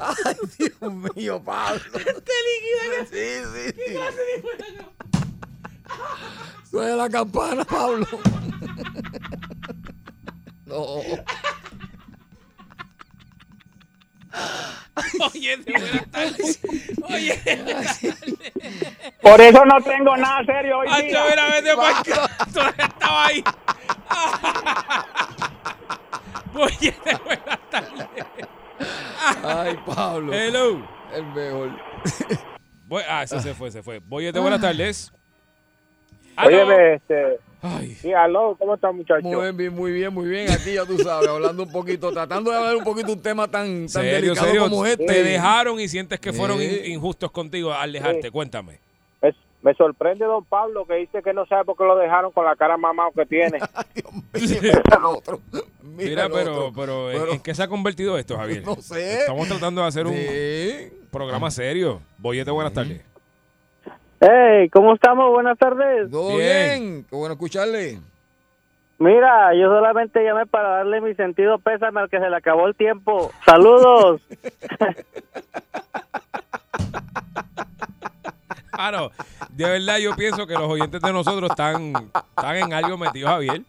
[0.00, 1.80] Ay, Dios mío, Pablo.
[1.92, 3.06] De líquida.
[3.10, 3.72] Sí, sí.
[3.76, 3.96] sí.
[6.70, 8.06] Suena la campana, Pablo.
[10.66, 11.00] No.
[15.20, 16.60] Oye, de buenas tardes.
[17.08, 17.40] Oye,
[19.22, 21.24] por eso no tengo nada serio hoy Ancho, día.
[21.30, 22.46] mira, vete para acá.
[22.52, 23.44] Todavía estaba ahí.
[26.54, 28.06] Oye, de buenas tardes.
[29.44, 30.32] Ay, Pablo.
[30.32, 30.88] Hello.
[31.14, 31.70] El mejor.
[32.86, 33.98] Voy- ah, ese se fue, se fue.
[34.00, 35.12] Voy de buenas tardes.
[36.44, 39.22] Óyeme, este, Ay, sí, aló, ¿cómo está muchacho?
[39.26, 40.50] Muy bien, muy bien, muy bien.
[40.50, 43.66] Aquí ya tú sabes, hablando un poquito, tratando de hablar un poquito un tema tan,
[43.80, 44.62] tan serio, delicado serio.
[44.68, 45.04] como este.
[45.06, 46.82] Te dejaron y sientes que fueron Sí.
[46.86, 48.30] injustos contigo al dejarte.
[48.30, 48.78] Cuéntame.
[49.20, 52.44] Me, me sorprende don Pablo que dice que no sabe por qué lo dejaron con
[52.44, 53.58] la cara mamado que tiene.
[53.94, 55.40] Dios mío, mira el otro.
[55.52, 55.64] Mira,
[56.10, 56.72] Mira, el pero, otro.
[56.80, 58.62] pero, ¿en- Pero- ¿en qué se ha convertido esto, Javier?
[58.64, 59.14] No sé.
[59.20, 60.16] Estamos tratando de hacer un
[61.10, 62.00] programa serio.
[62.18, 63.00] Boyete, buenas tardes.
[64.20, 65.30] Hey, ¿cómo estamos?
[65.30, 66.10] Buenas tardes.
[66.10, 66.80] Todo Bien.
[66.80, 67.04] bien.
[67.08, 68.00] Qué bueno escucharle.
[68.98, 72.74] Mira, yo solamente llamé para darle mi sentido pésame al que se le acabó el
[72.74, 73.30] tiempo.
[73.44, 74.20] Saludos.
[78.80, 79.10] Ah, no.
[79.50, 81.94] De verdad, yo pienso que los oyentes de nosotros están,
[82.36, 83.62] están en algo metidos, Javier.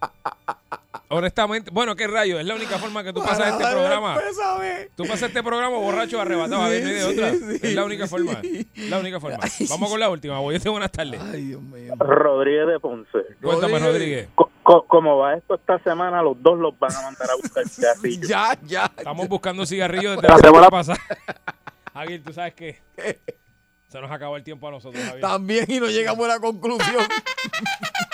[1.11, 4.15] Honestamente, bueno, qué rayo, es la única forma que tú pasas este programa.
[4.15, 4.89] pésame.
[4.95, 7.31] Tú pasas este programa borracho arrebatado, no hay de otra.
[7.31, 8.09] sí, es la única sí.
[8.11, 8.41] forma.
[8.89, 9.39] La única forma.
[9.69, 10.39] Vamos con la última.
[10.39, 11.19] Boyete, buenas tardes.
[11.33, 11.93] Ay, Dios mío.
[11.97, 13.17] Rodríguez de Ponce.
[13.41, 13.83] Cuéntame, Rodríguez.
[13.83, 14.29] Rodríguez.
[14.35, 17.67] Co- co- como va esto esta semana, los dos los van a mandar a buscar
[17.67, 18.27] cigarrillos.
[18.27, 18.91] Ya, ya.
[18.95, 20.99] Estamos buscando cigarrillos desde la semana pasada.
[21.93, 22.79] Javier, tú sabes que
[23.89, 25.21] Se nos acabó el tiempo a nosotros, Javier.
[25.21, 27.07] También y no llegamos a la conclusión.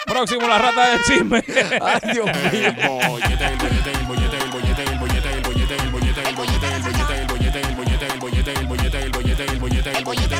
[0.05, 1.43] Próximo, la rata del chisme.
[1.81, 2.69] Ay, Dios mío.
[2.69, 6.35] El bollete, el bollete, el bollete, el bollete, el bollete, el bollete, el bollete, el
[6.35, 9.91] bollete, el bollete, el bollete, el bollete, el bollete, el bollete, el bollete, el bollete,
[9.97, 10.35] el bollete.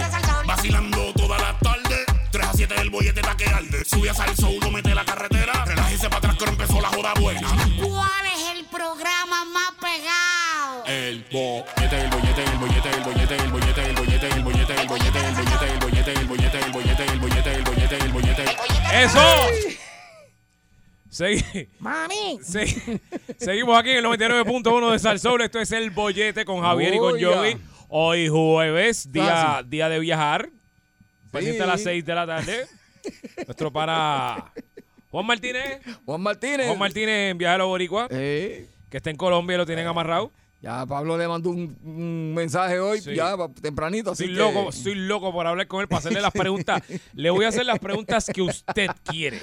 [0.46, 3.84] Vacilando toda la tarde, 3 a 7 el bollete está que arde.
[3.84, 7.50] Sube a salso, uno mete la carretera, relájese para atrás que empezó la joda buena.
[7.84, 10.86] ¿Cuál es el programa más pegado?
[10.86, 12.25] El bollete, el bollete, el bollete,
[19.04, 19.20] ¡Eso!
[21.12, 21.68] Segui-
[22.42, 23.02] Se-
[23.38, 25.42] Seguimos aquí en el 99.1 de Salsoul.
[25.42, 27.18] Esto es El Bollete con Javier y con.
[27.18, 27.58] Yogi.
[27.88, 29.26] Hoy jueves, día,
[29.58, 29.70] Casi.
[29.70, 30.50] día de viajar.
[31.32, 31.86] Pendiente a las Sí.
[31.86, 32.68] 6 de la tarde.
[33.46, 34.52] Nuestro para
[35.12, 35.80] Juan Martínez.
[36.06, 36.68] Juan Martínez.
[36.68, 39.88] Juan Martínez en Viaje a los Boricua, Eh, que está en Colombia y lo tienen
[39.88, 40.32] amarrado.
[40.66, 43.14] Ya Pablo le mandó un, un mensaje hoy, Sí.
[43.14, 44.12] ya tempranito.
[44.12, 46.82] Así Estoy que- loco, estoy loco por hablar con él para hacerle las preguntas.
[47.14, 49.40] Le voy a hacer las preguntas que usted quiere.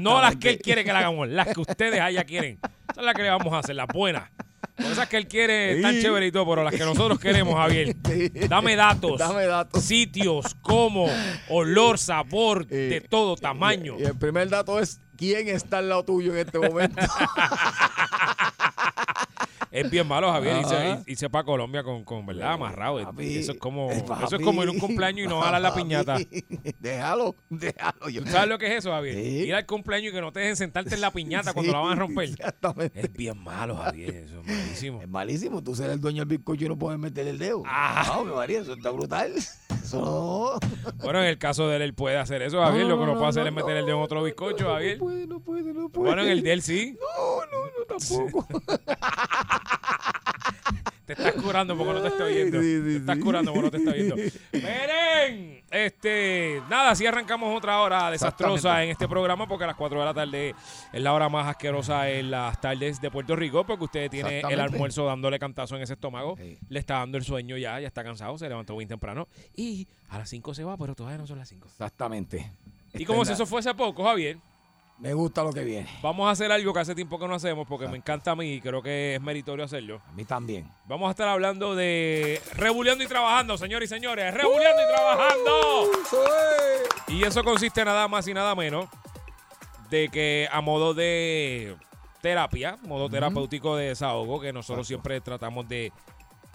[0.00, 2.58] No las que él quiere que le hagamos, las que ustedes allá quieren.
[2.62, 4.30] Esas son las que le vamos a hacer, las buenas.
[4.76, 6.02] Porque esas que él quiere Sí.
[6.02, 7.96] chéveres y todo, pero las que nosotros queremos, Javier.
[8.06, 8.28] Sí.
[8.46, 9.18] Dame datos.
[9.18, 9.82] Dame datos.
[9.82, 11.08] Sitios, cómo,
[11.48, 13.96] olor, sabor, Eh, de todo tamaño.
[13.98, 17.00] Y el primer dato es quién está al lado tuyo en este momento.
[19.76, 20.56] Es bien malo, Javier.
[20.58, 22.52] Irse, irse para Colombia con, con ¿verdad?
[22.54, 23.02] Amarrado.
[23.02, 25.60] Papi, eso es como, eh, eso es como ir a un cumpleaños y no jalar
[25.60, 26.16] la piñata.
[26.80, 28.08] Déjalo, déjalo.
[28.08, 29.14] Yo- ¿Tú sabes lo que es eso, Javier?
[29.14, 29.20] Sí.
[29.48, 31.92] Ir al cumpleaños y que no te dejen sentarte en la piñata cuando la van
[31.92, 32.30] a romper.
[32.30, 33.00] Exactamente.
[33.00, 34.14] Es bien malo, Javier.
[34.14, 35.02] Eso es malísimo.
[35.02, 35.62] Es malísimo.
[35.62, 37.62] Tú ser el dueño del bizcocho y no puedes meter el dedo.
[37.66, 38.22] Ah.
[38.24, 39.32] No, María, eso está brutal.
[39.36, 40.92] Eso no.
[41.04, 42.86] Bueno, en el caso de él, él puede hacer eso, Javier.
[42.86, 44.98] Lo que no puede hacer es meter el dedo en otro bizcocho, Javier.
[44.98, 46.06] No puede, no puede, no puede.
[46.08, 46.96] Bueno, en el de él sí.
[46.98, 48.46] No, no, no, tampoco.
[51.06, 52.60] Te estás curando porque no te estoy viendo.
[52.60, 53.22] Sí, sí, te estás sí.
[53.22, 54.16] curando porque no te estoy viendo.
[54.52, 60.00] Miren, este, nada, así arrancamos otra hora desastrosa en este programa porque a las 4
[60.00, 60.54] de la tarde
[60.92, 64.58] es la hora más asquerosa en las tardes de Puerto Rico porque usted tiene el
[64.58, 66.36] almuerzo dándole cantazo en ese estómago,
[66.68, 70.18] le está dando el sueño ya, ya está cansado, se levantó bien temprano y a
[70.18, 71.68] las 5 se va, pero todavía no son las 5.
[71.68, 72.50] Exactamente.
[72.94, 74.38] Y como si eso fuese poco, Javier,
[74.98, 75.88] Me gusta lo que viene.
[76.02, 78.54] vamos a hacer algo que hace tiempo que no hacemos porque me encanta a mí
[78.54, 80.00] y creo que es meritorio hacerlo.
[80.08, 80.70] A mí también.
[80.86, 84.32] Vamos a estar hablando de rebuleando y trabajando, señores y señores.
[84.32, 85.90] Rebuleando y trabajando.
[86.02, 87.14] Es.
[87.14, 88.88] Y eso consiste nada más y nada menos
[89.90, 91.76] de que a modo de
[92.22, 95.92] terapia, modo terapéutico de desahogo, que nosotros siempre tratamos de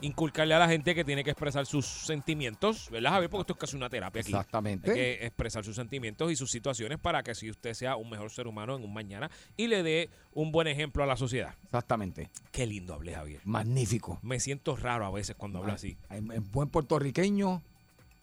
[0.01, 3.29] inculcarle a la gente que tiene que expresar sus sentimientos, ¿verdad, Javier?
[3.29, 4.31] Porque esto es casi una terapia aquí.
[4.31, 4.89] Exactamente.
[4.91, 8.31] Hay que expresar sus sentimientos y sus situaciones para que así usted sea un mejor
[8.31, 11.55] ser humano en un mañana y le dé un buen ejemplo a la sociedad.
[11.63, 12.29] Exactamente.
[12.51, 13.41] Qué lindo hablé, Javier.
[13.45, 14.19] Magnífico.
[14.21, 15.97] Me siento raro a veces cuando hablo así.
[16.09, 17.61] En buen puertorriqueño,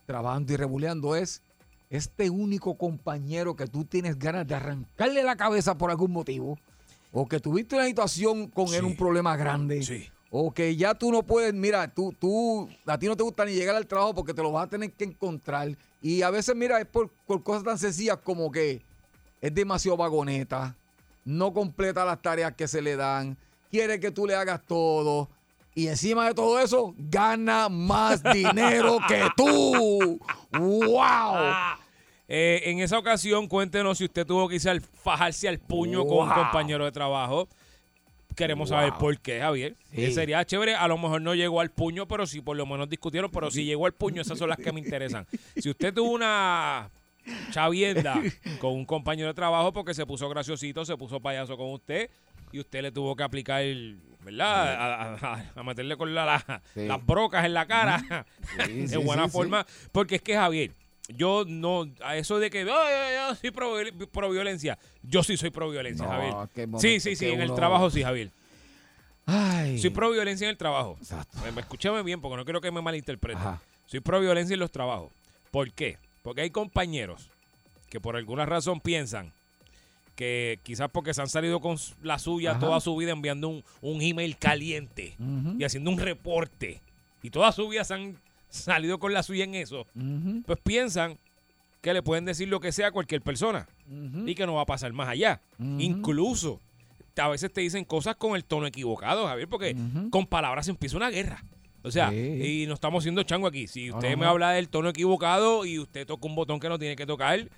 [0.07, 1.43] trabajando y rebuleando es
[1.91, 6.59] este único compañero que tú tienes ganas de arrancarle la cabeza por algún motivo,
[7.13, 10.09] o que tuviste una situación con él, un problema grande, Sí.
[10.31, 13.53] O que ya tú no puedes, mira, tú, tú, a ti no te gusta ni
[13.53, 15.77] llegar al trabajo porque te lo vas a tener que encontrar.
[16.03, 18.83] Y a veces, mira, es por, por cosas tan sencillas como que
[19.41, 20.77] es demasiado vagoneta,
[21.25, 23.37] no completa las tareas que se le dan,
[23.71, 25.29] quiere que tú le hagas todo.
[25.75, 30.19] Y encima de todo eso, gana más dinero que tú.
[30.53, 31.37] ¡Wow!
[32.27, 34.61] Eh, en esa ocasión, cuéntenos si usted tuvo que
[35.03, 37.49] fajarse al puño con un compañero de trabajo.
[38.39, 39.75] Queremos saber por qué, Javier.
[39.95, 40.13] Sí.
[40.13, 40.75] Sería chévere.
[40.75, 43.31] A lo mejor no llegó al puño, pero sí por lo menos discutieron.
[43.31, 45.27] Pero si llegó al puño, esas son las que me interesan.
[45.57, 46.89] Si usted tuvo una
[47.51, 48.21] chavienda
[48.61, 52.11] con un compañero de trabajo porque se puso graciosito, se puso payaso con usted
[52.53, 53.63] y usted le tuvo que aplicar,
[54.25, 54.75] ¿verdad?
[54.75, 56.87] A, a- a meterle con la- la- Sí.
[56.87, 58.25] las brocas en la cara
[58.67, 59.67] Sí, de buena forma.
[59.93, 60.73] Porque es que, Javier,
[61.09, 63.75] yo no, a eso de que "Ay, ay, ay, soy pro,
[64.13, 66.69] pro violencia, yo sí soy pro violencia, No, Javier.
[66.81, 68.31] Sí, sí, sí, en el trabajo sí, Javier.
[69.27, 69.79] Ay.
[69.79, 70.97] Soy pro violencia en el trabajo.
[71.01, 71.39] Exacto.
[71.45, 73.41] Me, me- escúchame bien porque no quiero que me malinterpreten.
[73.41, 73.61] Ajá.
[73.87, 75.13] Soy pro violencia en los trabajos.
[75.51, 75.99] ¿Por qué?
[76.23, 77.31] Porque hay compañeros
[77.91, 79.33] que por alguna razón piensan
[80.15, 82.61] que quizás porque se han salido con la suya Ajá.
[82.61, 85.15] toda su vida enviando un, un email caliente
[85.59, 86.81] y haciendo un reporte
[87.23, 88.17] y toda su vida se han
[88.49, 89.87] salido con la suya en eso,
[90.47, 91.19] pues piensan
[91.81, 93.69] que le pueden decir lo que sea a cualquier persona
[94.27, 95.41] y que no va a pasar más allá.
[95.59, 96.61] Incluso
[97.17, 99.77] a veces te dicen cosas con el tono equivocado, Javier, porque
[100.11, 101.43] con palabras se empieza una guerra.
[101.83, 102.63] O sea, Sí.
[102.63, 103.67] y no estamos siendo chango aquí.
[103.69, 106.97] Si usted me habla del tono equivocado y usted toca un botón que no tiene
[106.97, 107.49] que tocar,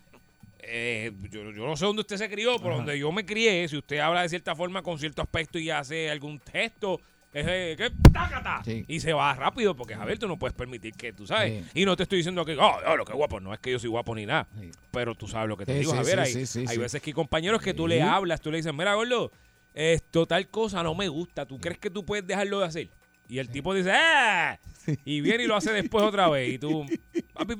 [0.62, 3.76] eh, yo, yo no sé dónde usted se crió, pero donde yo me crié, si
[3.78, 7.00] usted habla de cierta forma con cierto aspecto y hace algún gesto,
[7.32, 8.62] Es, eh, que, tácata.
[8.64, 8.84] Sí.
[8.88, 11.64] Y se va rápido porque, Javier, tú no puedes permitir que tú sabes.
[11.72, 11.82] Sí.
[11.82, 13.38] Y no te estoy diciendo que, oh, lo que guapo.
[13.38, 14.48] No es que yo soy guapo ni nada.
[14.58, 14.70] Sí.
[14.90, 16.26] Pero tú sabes lo que te Sí, digo, sí, Javier.
[16.26, 16.78] sí, hay sí, sí, hay sí.
[16.78, 19.30] veces que hay compañeros que tú le hablas, tú le dices, mira, gordo,
[19.74, 21.46] esto tal cosa no me gusta.
[21.46, 22.88] ¿Tú crees que tú puedes dejarlo de hacer?
[23.28, 24.58] Y el tipo dice, ¡ah!
[25.04, 26.52] Y viene y lo hace después otra vez.
[26.54, 26.84] Y tú,
[27.32, 27.54] papi,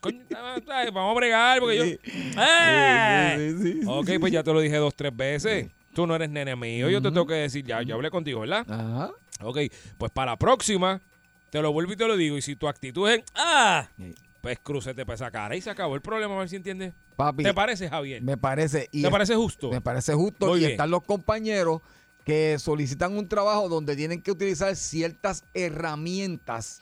[0.00, 0.24] coño,
[0.92, 2.12] vamos a bregar porque yo.
[2.36, 3.34] ¡Ah!
[3.36, 5.66] Sí, sí, sí, sí, Ok, pues ya te lo dije dos, tres veces.
[5.94, 6.88] Tú no eres nene mío.
[6.88, 8.64] Yo te tengo que decir, ya, yo hablé contigo, ¿verdad?
[8.68, 9.10] Ajá.
[9.42, 9.58] Ok,
[9.96, 11.00] pues para la próxima,
[11.50, 12.36] te lo vuelvo y te lo digo.
[12.36, 13.88] Y si tu actitud es, ¡ah!
[13.96, 14.14] Sí.
[14.40, 16.94] Pues crúcete para esa cara y se acabó el problema, a ver si entiendes.
[17.16, 18.22] Papi, ¿Te parece, Javier?
[18.22, 18.88] me parece.
[18.92, 19.70] y ¿Te es- parece justo?
[19.70, 20.46] Me parece justo.
[20.46, 20.70] Muy y bien.
[20.72, 21.80] están los compañeros
[22.24, 26.80] que solicitan un trabajo donde tienen que utilizar ciertas herramientas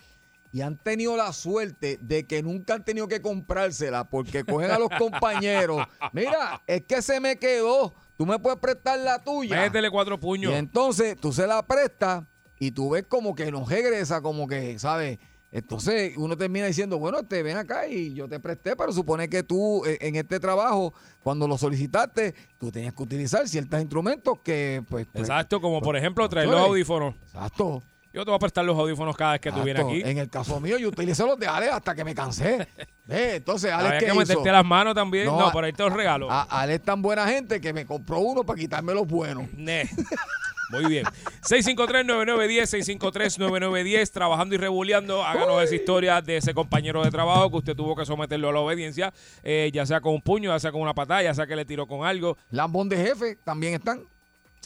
[0.52, 4.78] y han tenido la suerte de que nunca han tenido que comprársela porque cogen a
[4.78, 5.86] los compañeros.
[6.12, 7.94] Mira, es que se me quedó.
[8.16, 9.60] Tú me puedes prestar la tuya.
[9.60, 10.52] Métele cuatro Y puños.
[10.54, 12.24] entonces tú se la prestas
[12.58, 15.18] y tú ves como que no regresa, como que, ¿sabes?
[15.52, 19.42] Entonces uno termina diciendo, bueno, te ven acá y yo te presté, pero supone que
[19.42, 20.92] tú eh, en este trabajo,
[21.22, 25.06] cuando lo solicitaste, tú tenías que utilizar ciertos instrumentos que, pues...
[25.12, 26.68] pues, Exacto, como por ejemplo traer los Oye.
[26.68, 27.14] audífonos.
[27.22, 27.82] Exacto.
[28.16, 30.00] Yo te voy a prestar los audífonos cada vez que tú vienes aquí.
[30.02, 32.66] En el caso mío, yo utilicé los de Alex hasta que me cansé.
[33.04, 34.18] Ve, Entonces, Alex, Había ¿qué que hizo?
[34.20, 35.26] meterte las manos también.
[35.26, 36.30] No, No, a- por ahí te los regalo.
[36.30, 39.44] A- Alex es tan buena gente que me compró uno para quitarme los buenos.
[40.70, 41.04] Muy bien.
[41.46, 45.22] 653-9910, 653-9910, trabajando y rebuleando.
[45.22, 48.60] Háganos esa historia de ese compañero de trabajo que usted tuvo que someterlo a la
[48.60, 49.12] obediencia,
[49.42, 51.66] eh, ya sea con un puño, ya sea con una patada, ya sea que le
[51.66, 52.38] tiró con algo.
[52.50, 54.04] Lambón de jefe también están.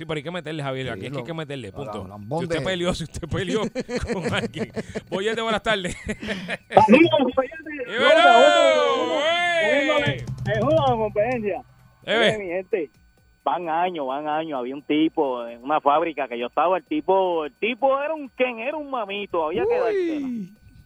[0.01, 0.87] Sí, pero hay que meterle, Javier.
[0.87, 2.03] Sí, Aquí es que hay que meterle, punto.
[2.05, 3.61] la- lambón Si usted peleó, si usted peleó
[4.15, 4.73] con alguien.
[5.11, 5.95] Boyete, buenas tardes.
[6.89, 7.29] ¡Dímelo!
[9.63, 10.25] ¡Ey!
[10.55, 11.05] Es una.
[11.05, 11.63] Eh,
[12.07, 12.91] Mire, mi gente,
[13.45, 14.59] van años, van años.
[14.59, 18.31] Había un tipo en una fábrica que yo estaba, el tipo, el tipo era un
[18.31, 20.29] Ken, era un mamito, había que dársela.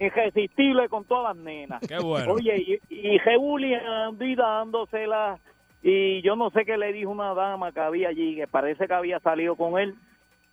[0.01, 1.81] Irresistible con todas las nenas.
[1.87, 2.33] Qué bueno.
[2.33, 5.39] Oye, y, y rebuleando y dándosela.
[5.87, 8.95] Y yo no sé qué le dijo una dama que había allí, que parece que
[8.95, 9.95] había salido con él.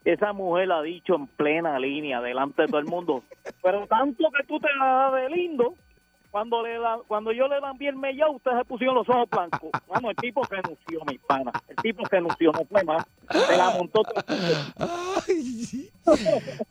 [0.04, 3.24] Esa mujer ha dicho en plena línea, delante de todo el mundo.
[3.64, 5.74] Pero tanto que tú te la das de lindo,
[6.32, 9.70] cuando le da, cuando yo le dan bien mellado, ustedes se pusieron los ojos blancos.
[9.88, 11.54] Vamos, el tipo renunció, mi pana.
[11.70, 13.06] El tipo renunció, no fue más.
[13.30, 14.24] Se la montó todo.
[15.28, 15.90] Ay.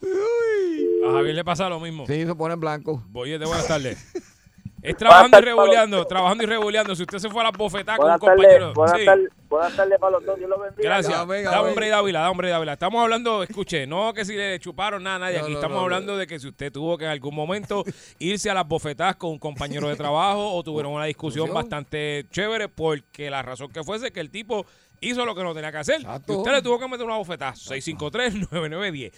[0.03, 1.09] Uy.
[1.09, 2.05] A Javier le pasa lo mismo.
[2.05, 3.03] Sí, se pone en blanco.
[3.09, 4.37] Boyete, buenas tardes.
[4.83, 6.95] Es trabajando y tardes, rebuleando, trabajando y rebuleando.
[6.97, 8.73] Si usted se fue a la bofetada con un compañero.
[8.73, 9.05] buenas Sí.
[9.05, 10.83] tardes, buenas tardes para los dos, Dios los bendiga.
[10.89, 11.15] Gracias.
[11.15, 12.73] Ya, venga, da hombre Dávila, da hombre Dávila.
[12.73, 15.53] Estamos hablando, escuche, no que si le chuparon nada a nadie No, aquí.
[15.53, 15.85] no, Estamos no, no.
[15.85, 17.85] hablando de que si usted tuvo que en algún momento
[18.19, 22.69] irse a las bofetadas con un compañero de trabajo o tuvieron una discusión bastante chévere
[22.69, 24.65] porque la razón que fuese que el tipo
[25.03, 26.01] hizo lo que no tenía que hacer.
[26.27, 27.53] Y usted le tuvo que meter una bofetada.
[27.53, 29.13] 653-9910.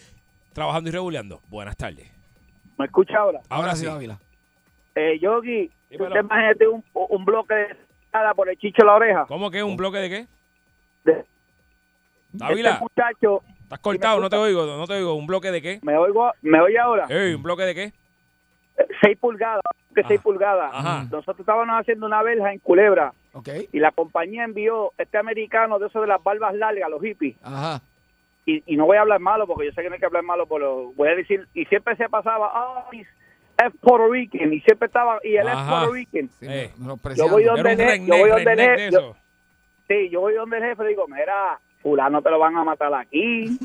[0.52, 1.40] Trabajando y regulando.
[1.48, 2.10] Buenas tardes.
[2.78, 3.40] ¿Me escucha ahora?
[3.48, 3.86] Ahora sí.
[3.86, 4.18] Dávila.
[4.94, 6.08] Eh, Yogi, Dímelo.
[6.10, 7.76] ¿usted imagínate un, un bloque de
[8.12, 9.24] nada por el chicho de la oreja?
[9.26, 10.26] ¿Cómo que un bloque de qué?
[11.04, 11.24] De-
[12.32, 15.14] Dávila, Este muchacho, estás cortado, no te oigo, no te oigo.
[15.14, 15.78] ¿Un bloque de qué?
[15.82, 17.06] ¿me oigo, me oye ahora?
[17.08, 17.84] Ey, ¿un bloque de qué?
[17.84, 19.62] Eh, Seis pulgadas,
[19.94, 20.70] que seis Ah, pulgadas.
[20.72, 21.04] ajá.
[21.10, 23.48] Nosotros estábamos haciendo una verja en Culebra Ok.
[23.72, 27.36] y la compañía envió este americano de esos de las barbas largas, los hippies.
[27.42, 27.82] Ajá.
[28.46, 30.22] Y, y no voy a hablar malo porque yo sé que no hay que hablar
[30.24, 32.88] malo, pero voy a decir, y siempre se pasaba, ah,
[33.66, 35.54] es Puerto Rican, y siempre estaba, y él es.
[35.54, 36.28] Puerto Rican.
[36.40, 36.70] Sí, Eh.
[37.16, 39.16] Yo voy donde el je- redneck, yo voy donde el yo-.
[39.88, 42.94] Sí, yo voy donde el jefe y digo, mira, fulano te lo van a matar
[42.94, 43.58] aquí.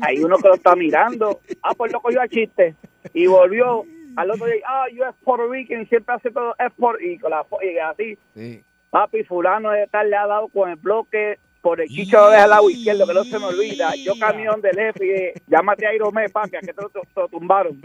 [0.00, 1.40] Hay uno que lo está mirando.
[1.62, 2.74] Ah, pues lo cogió a chiste.
[3.14, 3.84] Y volvió
[4.16, 7.18] al otro día, ah, yo es Puerto Rican y siempre hace todo es por y
[7.18, 8.18] con la y así.
[8.34, 8.64] Sí.
[8.90, 12.50] Papi, fulano de tal le ha dado con el bloque por el chicho de al
[12.50, 13.90] lado izquierdo, que no se me olvida.
[14.02, 17.00] Yo camino donde el jefe y llámate a Iromé, papi, a que te lo, te
[17.16, 17.80] lo tumbaron.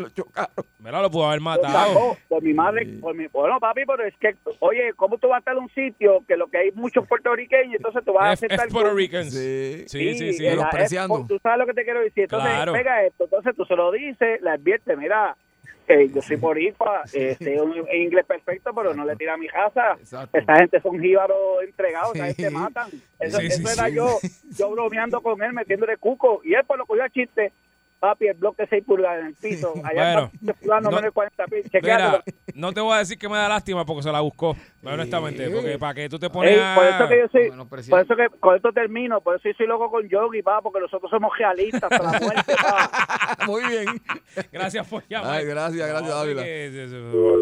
[0.80, 1.74] Mira, lo pudo haber matado.
[1.94, 5.38] sacó por mi madre, por mi, bueno papi, pero es que, oye, ¿cómo tú vas
[5.38, 8.32] a estar en un sitio que lo que hay muchos puertorriqueños, entonces tú vas a
[8.32, 9.34] aceptar es Puerto con- Ricans.
[9.34, 9.84] Sí.
[9.88, 10.44] Sí, sí, sí.
[10.44, 11.20] la- Menospreciando.
[11.20, 12.24] es- tú sabes lo que te quiero decir.
[12.24, 12.74] Entonces, Claro.
[12.74, 13.24] pega esto.
[13.26, 15.36] Entonces, tú se lo dices, le advierte, mira,
[15.88, 19.48] eh, yo soy boricua, este, un un inglés perfecto, pero no le tira a mi
[19.48, 19.94] casa.
[20.00, 20.38] Exacto.
[20.38, 22.34] Esa gente son jíbaros entregados, esa Sí.
[22.36, 22.90] gente matan.
[23.20, 23.96] Eso, Sí, sí, eso era sí.
[23.96, 24.08] yo,
[24.58, 26.42] yo bromeando con él, metiéndole cuco.
[26.44, 27.52] Y él pues lo cogió a chiste.
[28.06, 29.74] Papi, el bloque 6 pulgadas en el piso.
[29.84, 30.30] Allá
[30.64, 31.66] Bueno, no- menos 40 pies.
[31.82, 35.48] Mira, no te voy a decir que me da lástima porque se la buscó, honestamente.
[35.48, 35.52] Sí.
[35.54, 38.06] Porque para que tú te pones Ey, por eso que yo soy, Menospreciando.
[38.06, 40.80] por eso que con esto termino, por eso yo soy loco con Yogi, pa, porque
[40.82, 43.38] nosotros somos realistas hasta la muerte, pa.
[43.48, 43.86] Muy bien.
[44.52, 45.32] Gracias por llamar.
[45.32, 46.24] Ay, gracias, gracias, No,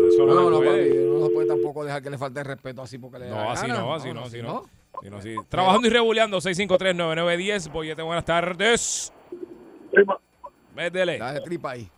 [0.08, 0.88] eso No, no, no, no, se puede.
[0.90, 3.36] papi, no se puede tampoco dejar que le falte el respeto así porque le da
[3.36, 3.80] No, la así gana.
[3.82, 4.64] no, así no, así así no.
[5.02, 5.36] Sí, no, sí.
[5.50, 7.72] Trabajando y rebuleando, 653-9910.
[7.72, 9.12] Boyete, buenas tardes.
[10.74, 11.18] Métele.
[11.18, 11.90] Dale tripa ahí.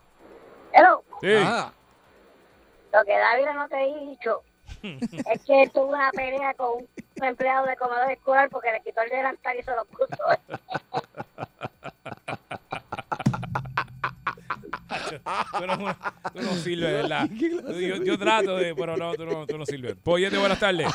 [0.73, 1.03] Hello.
[1.21, 1.33] Sí.
[1.33, 1.73] Ajá.
[2.93, 4.41] Lo que David no te he dicho
[5.31, 9.01] es que él tuvo una pelea con un empleado de comedor escolar porque le quitó
[9.01, 10.07] el delantal y se lo puso.
[15.57, 15.95] Tú no,
[16.33, 17.29] tú no sirves, ¿verdad?
[17.31, 19.95] Yo, yo trato de, pero no, tú no, tú no sirves.
[20.03, 20.87] Pollete, buenas tardes.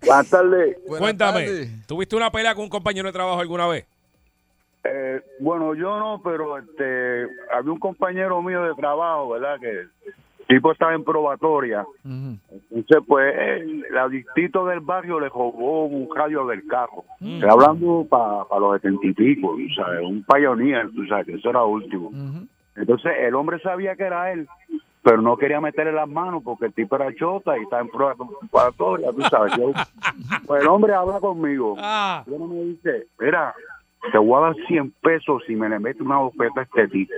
[0.00, 0.76] Buenas tardes.
[0.86, 1.86] Buenas Cuéntame, tardes.
[1.86, 3.86] ¿tuviste una pelea con un compañero de trabajo alguna vez?
[4.84, 9.58] Eh, bueno, yo no, pero este, había un compañero mío de trabajo, ¿verdad?
[9.58, 9.90] Que el
[10.46, 11.86] tipo estaba en probatoria.
[12.70, 17.04] Entonces, pues, el, el adictito del barrio le robó un radio del carro.
[17.36, 20.00] Estoy hablando para los setenta y pico, ¿sabes?
[20.02, 22.10] Un pioneer, tú sabes, que eso era último.
[22.76, 24.46] Entonces, el hombre sabía que era él,
[25.02, 29.10] pero no quería meterle las manos porque el tipo era chota y estaba en probatoria,
[29.12, 29.54] tú sabes.
[29.56, 29.72] Yo-
[30.46, 31.74] pues el hombre habla conmigo.
[31.78, 33.54] Ah, Y uno me dice, mira,
[34.12, 37.12] te voy a dar 100 pesos si me le metes una bofeta a este tipo.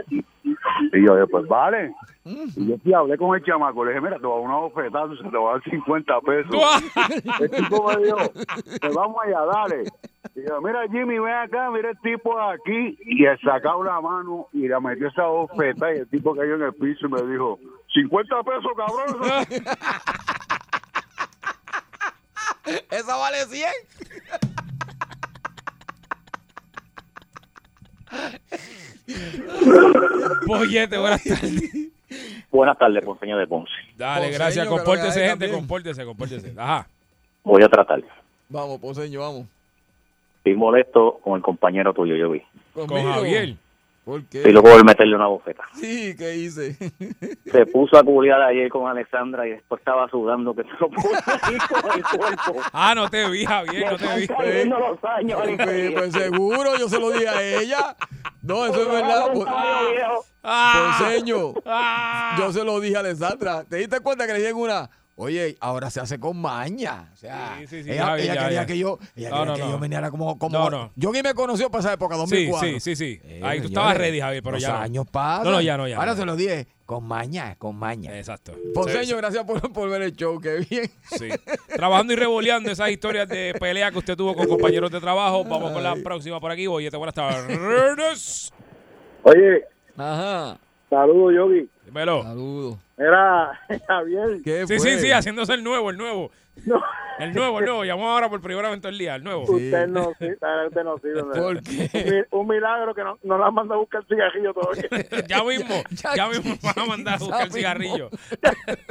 [0.93, 1.93] Y yo, pues vale.
[2.25, 4.59] Y yo sí hablé con el chamaco, le dije, mira, te voy a dar una
[4.59, 6.57] bofetada, se te voy a dar 50 pesos.
[7.41, 8.19] El tipo me dijo,
[8.81, 9.85] pues vamos allá, dale.
[10.35, 12.99] Y yo, mira Jimmy, ven acá, mira el tipo aquí.
[13.07, 16.63] Y él sacó la mano y le metió esa bofeta y el tipo cayó en
[16.63, 17.59] el piso y me dijo,
[17.95, 19.23] 50 pesos, cabrón.
[22.91, 23.71] Esa vale 100.
[30.47, 31.63] Pollete, buenas tardes.
[32.51, 33.73] Buenas tardes, Ponceño de Ponce.
[33.97, 34.67] Dale, gracias.
[34.67, 35.53] Compórtese, gente, también.
[35.53, 36.53] compórtese, compórtese.
[36.57, 36.87] Ajá.
[37.43, 38.03] Voy a tratar.
[38.49, 39.47] Vamos, Poseño, vamos.
[40.39, 42.43] Estoy molesto con el compañero tuyo, yo vi.
[42.73, 42.89] Con.
[42.89, 43.57] Javier.
[44.07, 44.39] ¿Por qué?
[44.39, 45.65] Estoy loco por meterle una bofeta.
[45.75, 46.75] Sí, ¿qué hice?
[47.51, 51.09] Se puso a culiar ayer con Alexandra y después estaba sudando que se lo puso
[51.11, 52.61] con el cuerpo.
[52.73, 54.69] Ah, no te vi, Javier, no te vi.
[54.69, 55.41] Los años.
[55.57, 57.97] pues, pues seguro, yo se lo dije a ella.
[58.43, 59.33] No, eso es verdad.
[59.33, 59.45] Po-
[60.49, 62.37] Ah, Poseño, ah.
[62.39, 63.65] yo se lo dije a Alessandra.
[63.65, 64.89] ¿Te diste cuenta que le dije en una?
[65.19, 67.11] Oye, ahora se hace con maña.
[67.15, 68.67] O sea, Sí, sí, sí, ella, Javi, ella ya, quería ya.
[68.67, 69.71] que yo, ella No, quería no, que no.
[69.71, 70.93] yo viniera como, como No, no.
[70.95, 72.69] Yogi me conoció para esa época, Sí, 2004.
[72.69, 73.21] sí, sí, sí.
[73.25, 75.45] Eh, Ahí tú señores, estabas ready, Javier, pero los ya años pasan.
[75.45, 76.19] No, no, ya no, ya Ahora no.
[76.19, 78.15] se lo dije con maña, con maña.
[78.17, 78.53] Exacto.
[78.75, 80.91] Poseño, Sí, gracias por, por ver el show, qué bien.
[81.05, 81.29] sí.
[81.75, 85.45] Trabajando y revoleando esas historias de pelea que usted tuvo con compañeros de trabajo.
[85.45, 86.67] Vamos con la próxima por aquí.
[86.67, 87.59] Oye, te buenas tardes.
[89.23, 89.65] Oye,
[89.97, 90.59] Ajá.
[90.91, 91.69] saludos, Yogi.
[91.87, 92.23] Dímelo.
[92.23, 92.79] Saludos.
[92.99, 94.43] Era Javier.
[94.45, 94.91] ¿Qué Sí, fue?
[94.95, 96.31] sí, sí, haciéndose el nuevo, el nuevo.
[96.65, 96.83] No.
[97.19, 97.85] El nuevo, el nuevo.
[97.85, 99.47] Llamó ahora por primera vez en todo el día, el nuevo.
[99.47, 99.53] Sí.
[99.67, 101.23] Usted no, sí, usted no sirve.
[101.23, 102.25] ¿Por Un, qué?
[102.31, 104.85] un milagro que no, no la manda a buscar cigarrillo todavía.
[105.29, 107.57] Ya mismo, Ya, ya mismo van a mandar a buscar mismo.
[107.57, 108.11] cigarrillo.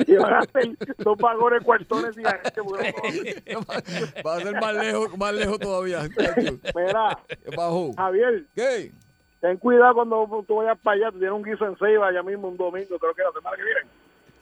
[0.07, 0.69] y van a hacer
[0.99, 3.61] dos vagones cuartones de cigarrillo.
[4.25, 5.99] Va a ser más lejos, más lejos todavía.
[6.75, 7.19] Mira,
[7.57, 7.93] Bajo.
[7.95, 8.91] Javier, ¿Qué?
[9.45, 11.11] Ten cuidado cuando tú vayas para allá.
[11.11, 13.63] Tú tienes un guiso en Ceiba ya mismo un domingo, creo que la semana que
[13.63, 13.81] viene.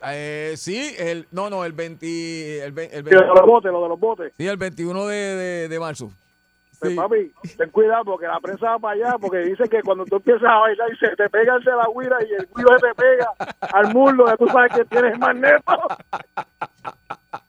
[0.06, 3.46] Eh, sí, el, no, no, el 20, el, ve- el Sí, lo de 20 los
[3.46, 4.34] botes, lo de los botes.
[4.38, 6.10] sí, el 21 de, de, de marzo.
[6.80, 6.98] Pues, Sí.
[6.98, 10.44] papi, ten cuidado porque la prensa va para allá, porque dice que cuando tú empiezas
[10.44, 12.96] a bailar y se te pega el de la guira y el guiro se te
[12.96, 13.28] pega
[13.74, 15.64] al muslo, ya tú sabes que tienes magneto.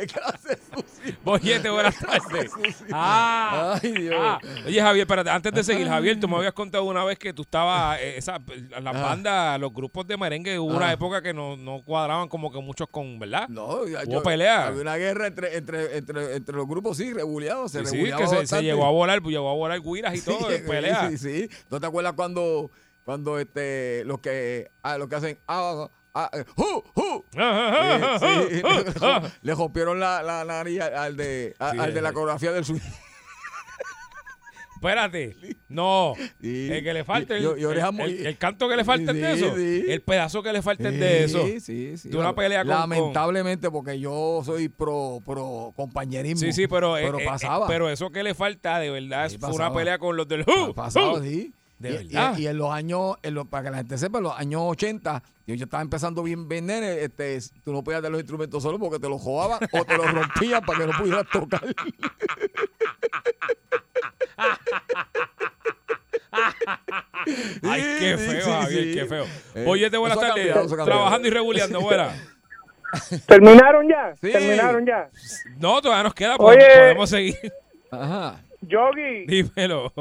[0.00, 1.16] ¿Qué clase de sucio?
[1.24, 2.50] Bollete, buenas tardes.
[2.92, 4.14] Ah, Ay, Dios.
[4.18, 4.38] ah.
[4.66, 7.42] Oye, Javier, espérate, antes de seguir, Javier, tú me habías contado una vez que tú
[7.42, 8.38] estabas, eh, esa,
[8.82, 9.02] las Ah.
[9.02, 10.92] bandas, los grupos de merengue, hubo una Ah.
[10.92, 13.48] época que no, no cuadraban como que muchos con, ¿verdad?
[13.48, 14.66] No, ya- Hubo pelea.
[14.68, 17.72] Había una guerra entre, entre, entre, entre los grupos, sí, rebuleados.
[17.72, 20.38] Se Sí, que se, se llegó a volar, pues, llegó a volar guiras y todo,
[20.50, 21.08] Sí, pelea.
[21.10, 21.50] Sí, sí.
[21.70, 22.70] ¿No te acuerdas cuando,
[23.04, 25.88] cuando este, los que, ah, los que hacen, ah,
[26.24, 27.24] ah, eh, ¡hu, hu!
[27.32, 28.62] Sí, sí,
[29.42, 32.14] le, rompieron la, la nariz al de, a- Sí, al de la sí.
[32.14, 32.76] coreografía del sur.
[34.76, 35.34] Espérate,
[35.70, 36.68] no, Sí.
[36.70, 39.10] el que le falta, el, Y- y orejas el- el- el canto que le falta
[39.12, 39.84] es de Sí, eso, sí.
[39.88, 41.44] el pedazo que le falta es de eso.
[41.46, 42.08] Sí, sí, sí.
[42.10, 46.40] De una pelea con- Lamentablemente, porque yo soy pro, pro compañerismo.
[46.40, 47.64] Sí, sí, pero, eh, Pero eh, pasaba.
[47.64, 50.42] eh, pero eso que le falta, de verdad, Sí, fue una pelea con los del
[50.42, 50.74] ¡Uh!
[50.74, 51.22] Pasaba, ¡Uh!
[51.22, 51.54] sí.
[51.78, 52.34] De y, verdad.
[52.38, 54.62] y- y en los años, en los- para que la gente sepa, en los años
[54.64, 58.78] 80, yo, yo estaba empezando bien, nene, este, tú no podías dar los instrumentos solo
[58.78, 61.62] porque te los jodaban o te los rompían para que no pudieras tocar.
[67.62, 68.94] Ay, qué feo, sí, Javier, sí.
[68.94, 69.24] qué feo.
[69.54, 70.54] Eh, Boyete, buenas tardes.
[70.84, 72.12] Trabajando y regulando, buena.
[73.26, 74.14] ¿Terminaron ya?
[74.20, 74.32] Sí.
[74.32, 75.10] ¿Terminaron ya?
[75.58, 76.78] No, todavía nos queda, podemos, Oye.
[76.78, 77.52] podemos seguir.
[77.90, 78.40] Ajá.
[78.62, 79.92] Yogi, Dímelo.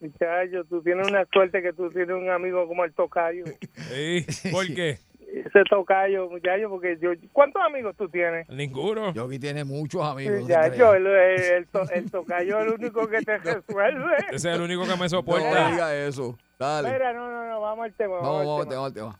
[0.00, 3.44] Muchacho, tú tienes una suerte que tú tienes un amigo como el tocayo.
[3.74, 4.98] Sí, ¿Por qué?
[5.30, 8.48] ese tocayo, muchacho, porque yo, ¿cuántos amigos tú tienes?
[8.48, 9.12] Ninguno.
[9.12, 10.36] Yogi tiene muchos amigos.
[10.36, 14.16] no Muchacho, el, el, el to- el tocayo es el único que te resuelve.
[14.30, 15.70] Ese es el único que me No soporta.
[15.70, 16.38] diga eso.
[16.58, 16.90] Dale.
[16.90, 18.14] Mira, no, no, no, vamos al tema.
[18.16, 18.82] Vamos, Vamos, al te tema.
[18.82, 19.18] va, te va.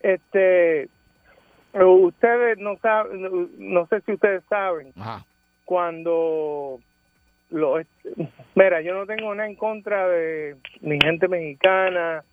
[0.00, 0.88] Este,
[1.74, 5.24] ustedes no saben, no, no sé si ustedes saben, Ajá.
[5.64, 6.80] cuando
[7.52, 7.80] lo,
[8.54, 12.24] mira, yo no tengo nada en contra de mi gente mexicana,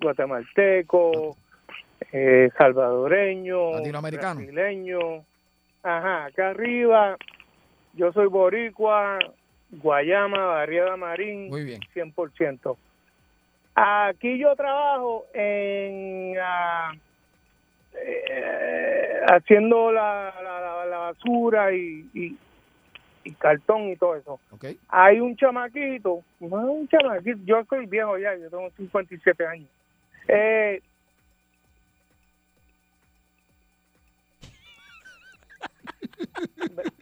[0.00, 1.36] guatemalteco,
[2.12, 4.40] eh, salvadoreño, Latinoamericano.
[4.40, 5.24] brasileño.
[5.82, 7.16] Ajá, acá arriba
[7.94, 9.18] yo soy boricua,
[9.70, 11.80] Guayama, Barriada Marín, Muy bien.
[11.94, 12.76] 100%.
[13.74, 16.34] Aquí yo trabajo en
[17.94, 22.36] eh, haciendo la, la, la- la basura y, y,
[23.24, 24.40] y cartón y todo eso.
[24.50, 24.66] Ok.
[24.88, 29.68] Hay un chamaquito, un chamaquito, yo soy viejo ya, yo tengo 57 años.
[30.28, 30.80] Eh,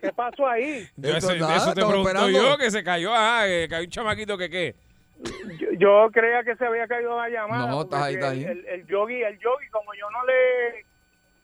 [0.00, 0.88] ¿Qué pasó ahí?
[0.96, 4.38] Yo Eso nada, eso te pregunto yo, que se cayó, ah, que cayó un chamaquito
[4.38, 4.74] que qué.
[5.58, 7.66] Yo, yo creía que se había caído la llamada.
[7.66, 8.44] No, estás ahí, estás el, ahí.
[8.44, 10.84] El, el yogi, el yogi, como yo no le,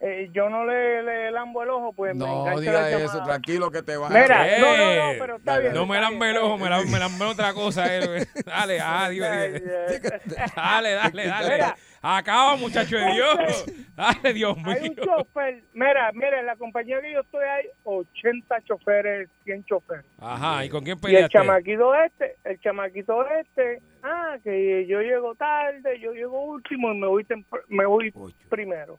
[0.00, 2.98] eh, yo no le, le lambo el ojo, pues me No engancha diga la eso,
[2.98, 3.24] llamada.
[3.24, 5.72] tranquilo que te va Mira, Eh, no, no, no, pero está bien.
[5.74, 7.86] No está me lambe el ojo, me lambe, me lambe otra cosa.
[7.96, 8.26] eh.
[8.44, 9.18] Dale, ay,
[10.56, 11.52] Dale, dale, dale.
[11.54, 11.76] Mira.
[12.02, 13.64] Acaba, muchacho de Dios.
[13.96, 15.04] Dale, Dios Hay un mío.
[15.04, 20.04] chofer, mira, mira, en la compañía que yo estoy hay 80 choferes, 100 choferes.
[20.20, 21.32] Ajá, ¿y con quién Y el peleaste?
[21.38, 27.06] chamaquito este, el chamaquito este, ah, que yo llego tarde, yo llego último y me
[27.06, 27.26] voy,
[27.68, 28.14] me voy
[28.50, 28.98] primero.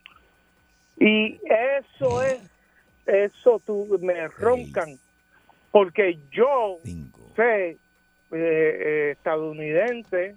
[1.00, 2.40] Y eso es,
[3.06, 4.98] eso tú, me roncan,
[5.72, 6.80] porque yo
[7.36, 7.78] sé, eh,
[8.32, 10.36] eh, estadounidense,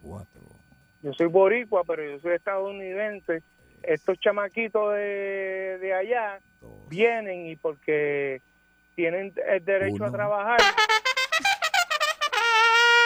[1.03, 3.43] yo soy boricua, pero yo soy estadounidense,
[3.83, 6.39] estos chamaquitos de, de allá
[6.89, 8.43] vienen y porque
[8.95, 10.61] tienen el derecho a trabajar,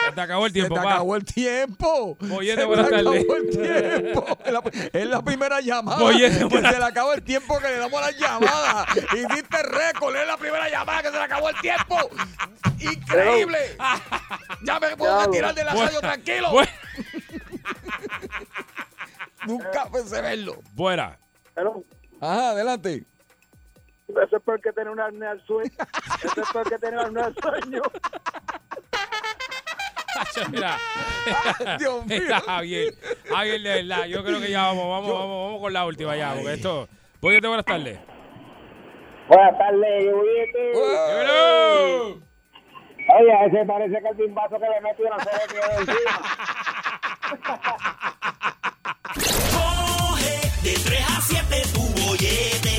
[0.05, 0.95] Se te acabó el Se te tiempo, pa.
[0.95, 2.17] acabó el tiempo.
[2.21, 3.23] Boyete, Se buenas te tardes.
[3.25, 4.39] acabó el tiempo.
[4.45, 4.63] Es la,
[5.01, 5.99] es la primera llamada.
[5.99, 8.87] Boyete, que buenas- se le acabó el tiempo que le damos a la llamada.
[9.13, 10.17] Hiciste récord.
[10.17, 11.97] Es la primera llamada que se le acabó el tiempo.
[12.81, 13.59] Increíble.
[14.63, 15.27] Ya me puedo Diablo.
[15.33, 16.49] retirar de la radio tranquilo.
[19.47, 20.57] Nunca pensé verlo.
[20.75, 21.19] Buena.
[21.55, 21.85] pero
[22.21, 23.05] Ajá, adelante.
[24.09, 25.71] eso es porque tener una apnea al sueño,
[26.23, 27.83] eso es porque tener una apnea al sueño.
[30.51, 30.79] Mira,
[31.79, 32.19] Dios mío.
[32.21, 32.95] mira, Javier.
[33.29, 36.35] Javier, de verdad, yo creo que ya vamos, vamos, vamos, vamos con la última ya,
[36.35, 36.89] porque esto.
[37.21, 37.99] Boyete, buenas tardes.
[39.29, 40.05] Buenas tardes.
[40.05, 42.21] ¡Dímelo!
[43.07, 46.21] Oye, ese parece que el bimbazo que le metí una sola tiene encima.
[49.53, 52.77] Coge de 3 a 7 tu bollete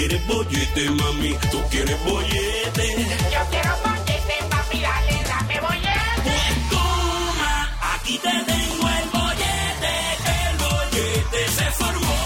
[0.00, 1.34] quieres bollete, mami.
[1.50, 2.86] Tú quieres bollete.
[3.32, 6.36] Yo quiero bollete, papi, dale, dame bollete.
[6.70, 7.54] Pues toma,
[7.94, 9.94] aquí te tengo el bollete.
[10.40, 12.18] El bollete se formó.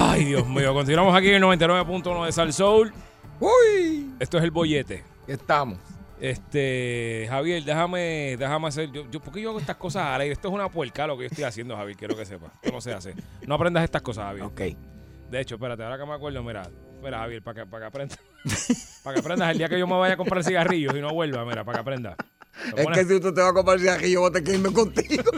[0.00, 0.72] Ay, Dios mío.
[0.72, 2.92] Continuamos aquí en el 99.1 de Sal Soul.
[3.40, 4.14] Uy.
[4.20, 5.02] Esto es el bollete.
[5.26, 5.91] Estamos.
[6.22, 8.92] Este, Javier, déjame, déjame hacer.
[8.92, 10.32] Yo, yo, ¿Por qué yo hago estas cosas al aire?
[10.34, 11.96] Esto es una puerca lo que yo estoy haciendo, Javier.
[11.96, 12.52] Quiero que sepas.
[12.72, 13.14] No se hace.
[13.44, 14.44] No aprendas estas cosas, Javier.
[14.46, 14.60] Ok.
[15.30, 16.62] De hecho, espérate, ahora que me acuerdo, mira,
[17.02, 18.20] mira, Javier, para que, para que aprendas.
[19.02, 21.44] para que aprendas el día que yo me vaya a comprar cigarrillos y no vuelva,
[21.44, 22.14] mira, para que aprendas.
[22.76, 24.72] Es pones- que si usted te va a comprar cigarrillo, voy a tener que irme
[24.72, 25.24] contigo.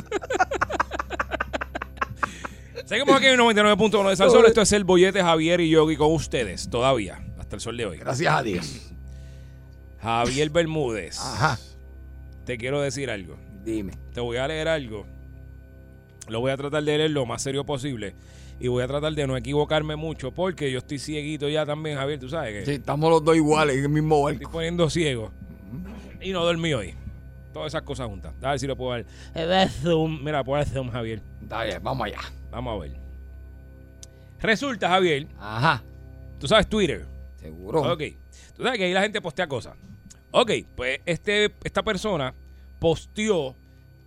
[2.84, 4.44] Seguimos aquí en el 99.1 de Salsol.
[4.44, 7.96] Esto es el bollete Javier y Yogi con ustedes, todavía, hasta el sol de hoy.
[7.98, 8.90] Gracias a Dios.
[10.04, 11.18] Javier Bermúdez.
[11.18, 11.58] Ajá.
[12.44, 13.36] Te quiero decir algo.
[13.64, 13.94] Dime.
[14.12, 15.06] Te voy a leer algo.
[16.28, 18.14] Lo voy a tratar de leer lo más serio posible.
[18.60, 22.20] Y voy a tratar de no equivocarme mucho porque yo estoy cieguito ya también, Javier.
[22.20, 24.52] Tú sabes que Sí, estamos los dos iguales en el mismo estoy barco.
[24.52, 25.32] poniendo ciego.
[26.20, 26.94] Y no dormí hoy.
[27.52, 28.32] Todas esas cosas juntas.
[28.42, 29.06] A ver si lo puedo ver.
[29.34, 30.22] Eh, ve zoom.
[30.22, 31.20] Mira, puedo dar zoom, Javier.
[31.40, 32.20] Bien, vamos allá.
[32.50, 32.96] Vamos a ver.
[34.40, 35.82] Resulta, Javier, Ajá.
[36.38, 37.06] tú sabes Twitter.
[37.40, 37.80] Seguro.
[37.92, 38.02] Ok.
[38.56, 39.74] Tú sabes que ahí la gente postea cosas.
[40.36, 42.34] Ok, pues este, esta persona
[42.80, 43.54] posteó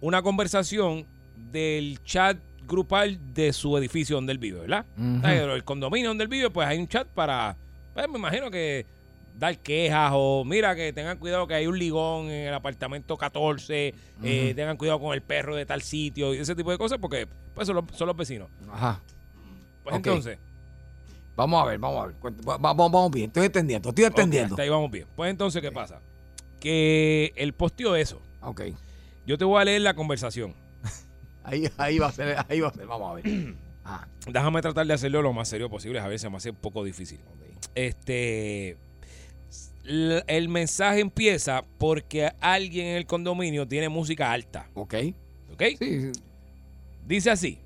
[0.01, 1.05] una conversación
[1.37, 4.85] del chat grupal de su edificio donde él vive, ¿verdad?
[5.23, 7.55] El condominio donde él vive, pues hay un chat para,
[7.93, 8.85] pues me imagino que
[9.39, 13.93] dar quejas o mira que tengan cuidado que hay un ligón en el apartamento 14,
[14.21, 17.25] eh, tengan cuidado con el perro de tal sitio y ese tipo de cosas porque
[17.55, 18.49] pues son los, son los vecinos.
[18.69, 19.01] Ajá.
[19.81, 20.37] Pues entonces,
[21.37, 22.15] Vamos a ver, vamos a ver.
[22.43, 23.27] Vamos, vamos bien.
[23.27, 24.47] Estoy entendiendo, estoy entendiendo.
[24.47, 25.07] Ok, hasta ahí vamos bien.
[25.15, 26.01] Pues entonces, ¿qué pasa?
[26.67, 28.19] Que él posteó eso.
[28.41, 28.61] Ok.
[29.25, 30.53] Yo te voy a leer la conversación.
[31.43, 32.85] Ahí, ahí va a ser, ahí va a ser.
[32.87, 33.23] Vamos a ver.
[33.89, 35.99] Ah, Déjame tratar de hacerlo lo más serio posible.
[36.01, 37.21] A ver, se me hace un poco difícil.
[37.73, 38.75] Este.
[39.85, 44.67] El mensaje empieza porque alguien en el condominio tiene música alta.
[44.73, 44.93] ok.
[45.53, 45.63] ¿Ok?
[45.79, 46.11] Sí, sí.
[47.05, 47.59] Dice así.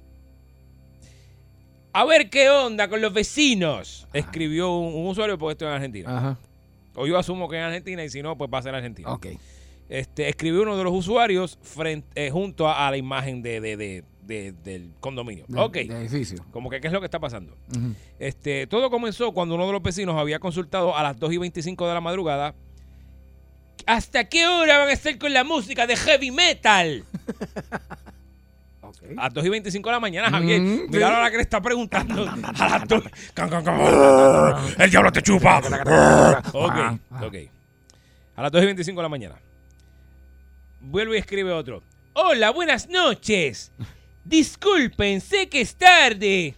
[1.91, 4.07] A ver qué onda con los vecinos.
[4.13, 6.17] Escribió un, un usuario porque estoy en Argentina.
[6.17, 6.37] Ajá.
[6.95, 9.11] O yo asumo que en Argentina y si no, pues va a ser Argentina.
[9.13, 9.27] Ok.
[9.89, 13.75] Este, escribió uno de los usuarios frente, eh, junto a, a la imagen de, de-
[13.77, 15.43] de- de- del condominio.
[15.47, 15.75] De- ok.
[15.77, 16.45] edificio.
[16.51, 17.57] Como que qué es lo que está pasando.
[18.19, 21.87] Este, todo comenzó cuando uno de los vecinos había consultado a las 2 y 25
[21.87, 22.55] de la madrugada.
[23.87, 27.03] ¿Hasta qué hora van a estar con la música de heavy metal?
[29.17, 30.61] A las 2 y 25 de la mañana, Javier.
[30.61, 31.13] Mm, Mira sí.
[31.13, 32.29] a la que le está preguntando.
[32.59, 33.03] A las 2.
[33.33, 33.79] Can, can, can.
[34.77, 35.59] El diablo te chupa.
[36.53, 37.35] ok, ok.
[38.35, 39.35] A las 2 y 25 de la mañana.
[40.79, 41.83] Vuelve y escribe otro.
[42.13, 43.71] Hola, buenas noches.
[44.25, 46.55] Disculpen, sé que es tarde.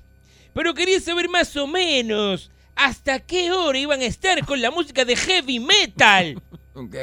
[0.54, 5.06] Pero quería saber más o menos hasta qué hora iban a estar con la música
[5.06, 6.42] de heavy metal.
[6.74, 6.96] Ok.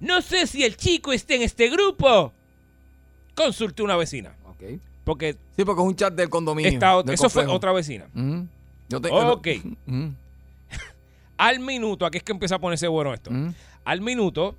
[0.00, 2.32] No sé si el chico está en este grupo.
[3.34, 4.34] Consultó una vecina.
[5.04, 6.70] Porque Sí, porque es un chat del condominio.
[7.04, 8.06] del eso fue otra vecina.
[8.14, 8.46] Ujú.
[8.88, 9.46] Yo te- Ok.
[9.86, 10.12] Ujú.
[11.38, 13.30] Al minuto, aquí es que empieza a ponerse bueno esto.
[13.30, 13.52] Ujú.
[13.84, 14.56] Al minuto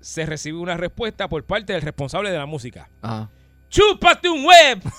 [0.00, 2.88] se recibe una respuesta por parte del responsable de la música.
[3.00, 3.30] Ajá.
[3.70, 4.82] ¡Chúpate un web!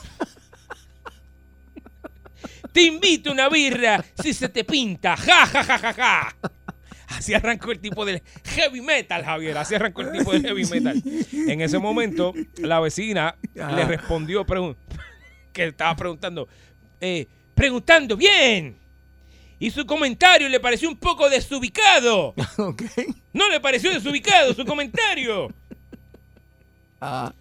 [2.71, 5.15] Te invito a una birra si se te pinta.
[5.15, 6.35] ¡Ja, ja, ja, ja, ja!
[7.23, 9.57] Así arrancó el tipo del heavy metal, Javier.
[9.57, 11.01] Así arrancó el tipo del heavy metal.
[11.47, 13.71] En ese momento, la vecina Ajá.
[13.77, 14.45] le respondió
[15.53, 16.49] que estaba preguntando.
[16.99, 18.75] eh, preguntando, bien.
[19.57, 22.33] Y su comentario le pareció un poco desubicado.
[23.31, 25.47] No le pareció desubicado su comentario.
[27.01, 27.33] Ah.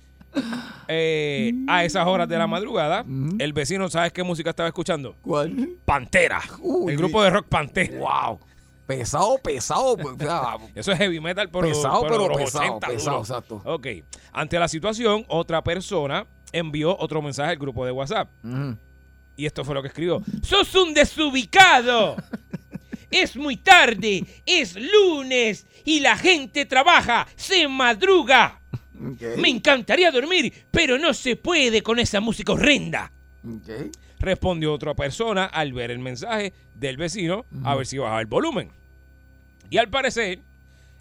[0.88, 3.36] Eh, a esas horas de la madrugada, Ujú.
[3.38, 5.14] el vecino, ¿sabes qué música estaba escuchando?
[5.22, 5.70] ¿Cuál?
[5.84, 6.40] Pantera.
[6.60, 6.92] Uy.
[6.92, 7.98] el grupo de rock Pantera.
[7.98, 8.40] Wow.
[8.98, 9.92] Pesado, pesado.
[9.94, 13.20] o sea, Eso es heavy metal, pero, Pesado, pero pesado, 80 pesado, duro.
[13.22, 13.62] exacto.
[13.64, 13.86] Ok.
[14.32, 18.28] Ante la situación, otra persona envió otro mensaje al grupo de WhatsApp.
[19.36, 20.22] Y esto fue lo que escribió.
[20.42, 22.16] ¡Sos un desubicado!
[23.10, 28.60] es muy tarde, es lunes y la gente trabaja, se madruga.
[29.36, 33.12] Me encantaría dormir, pero no se puede con esa música horrenda.
[33.44, 33.90] Ok.
[34.18, 38.70] Respondió otra persona al ver el mensaje del vecino a ver si bajaba el volumen.
[39.72, 40.40] Y al parecer,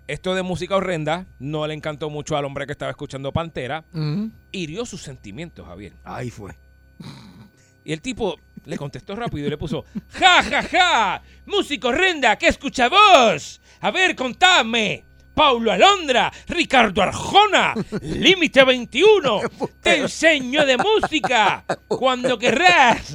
[0.07, 3.83] esto de música horrenda no le encantó mucho al hombre que estaba escuchando Pantera.
[4.53, 5.91] Hirió sus sentimientos, Javier.
[6.05, 6.57] Ahí fue.
[7.83, 11.21] Y el tipo le contestó rápido y le puso, ¡Ja, ja, ja!
[11.47, 12.37] ¡Música horrenda!
[12.37, 13.59] ¿Qué escucha vos?
[13.81, 15.03] A ver, contame.
[15.33, 19.41] Paulo Alondra, Ricardo Arjona, Límite 21.
[19.81, 23.11] Te enseño de música cuando querrás.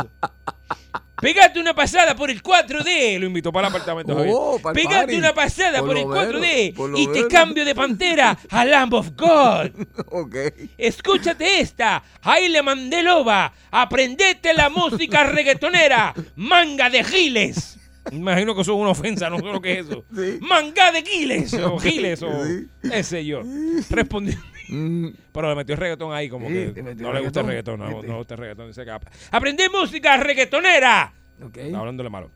[1.20, 3.18] Pégate una pasada por el 4D.
[3.18, 4.14] Lo invitó para el apartamento.
[4.28, 5.16] Oh, para party.
[5.16, 7.28] una pasada Por por, el lo menos, 4D por lo y te menos.
[7.32, 9.70] cambio de pantera a Lamb of God.
[10.08, 10.36] Ok.
[10.76, 12.02] Escúchate esta.
[12.22, 13.52] Ahí le mandé loba.
[13.70, 16.14] Aprendete la música reggaetonera.
[16.36, 17.78] Manga de giles.
[18.12, 20.04] Imagino que eso es una ofensa, no sé lo que es eso.
[20.14, 20.38] Sí.
[20.40, 22.66] Manga de giles o giles o Sí.
[22.92, 23.42] ese yo.
[23.90, 24.36] Respondió.
[24.68, 27.80] Mm, Pero le metió reggaetón ahí como Sí, que no le gusta el reggaetón.
[27.80, 28.06] no, Este.
[28.06, 28.66] no le gusta el reggaetón.
[28.68, 31.12] Dice que ap- aprendí música reggaetonera.
[31.42, 31.56] ok.
[31.56, 32.30] Está hablándole malo.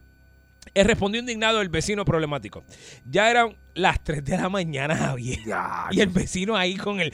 [0.75, 2.63] Él respondió indignado el vecino problemático.
[3.03, 5.39] Ya eran las 3 de la mañana, Javier.
[5.43, 5.87] Ya.
[5.89, 7.11] Y el vecino ahí con el...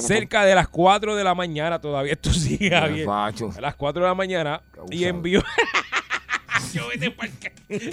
[0.00, 3.08] Cerca de las 4 de la mañana todavía esto sigue, Javier.
[3.08, 5.42] A las 4 de la mañana y envió...
[6.72, 7.14] Yo, vete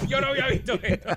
[0.06, 1.10] Yo no había visto esto.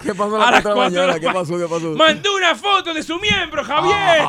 [0.00, 1.20] ¿Qué pasó A a las las 4 de la mañana?
[1.20, 1.58] ¿Qué pasó?
[1.58, 1.94] ¿Qué pasó?
[1.94, 4.22] Mandó una foto de su miembro, Javier.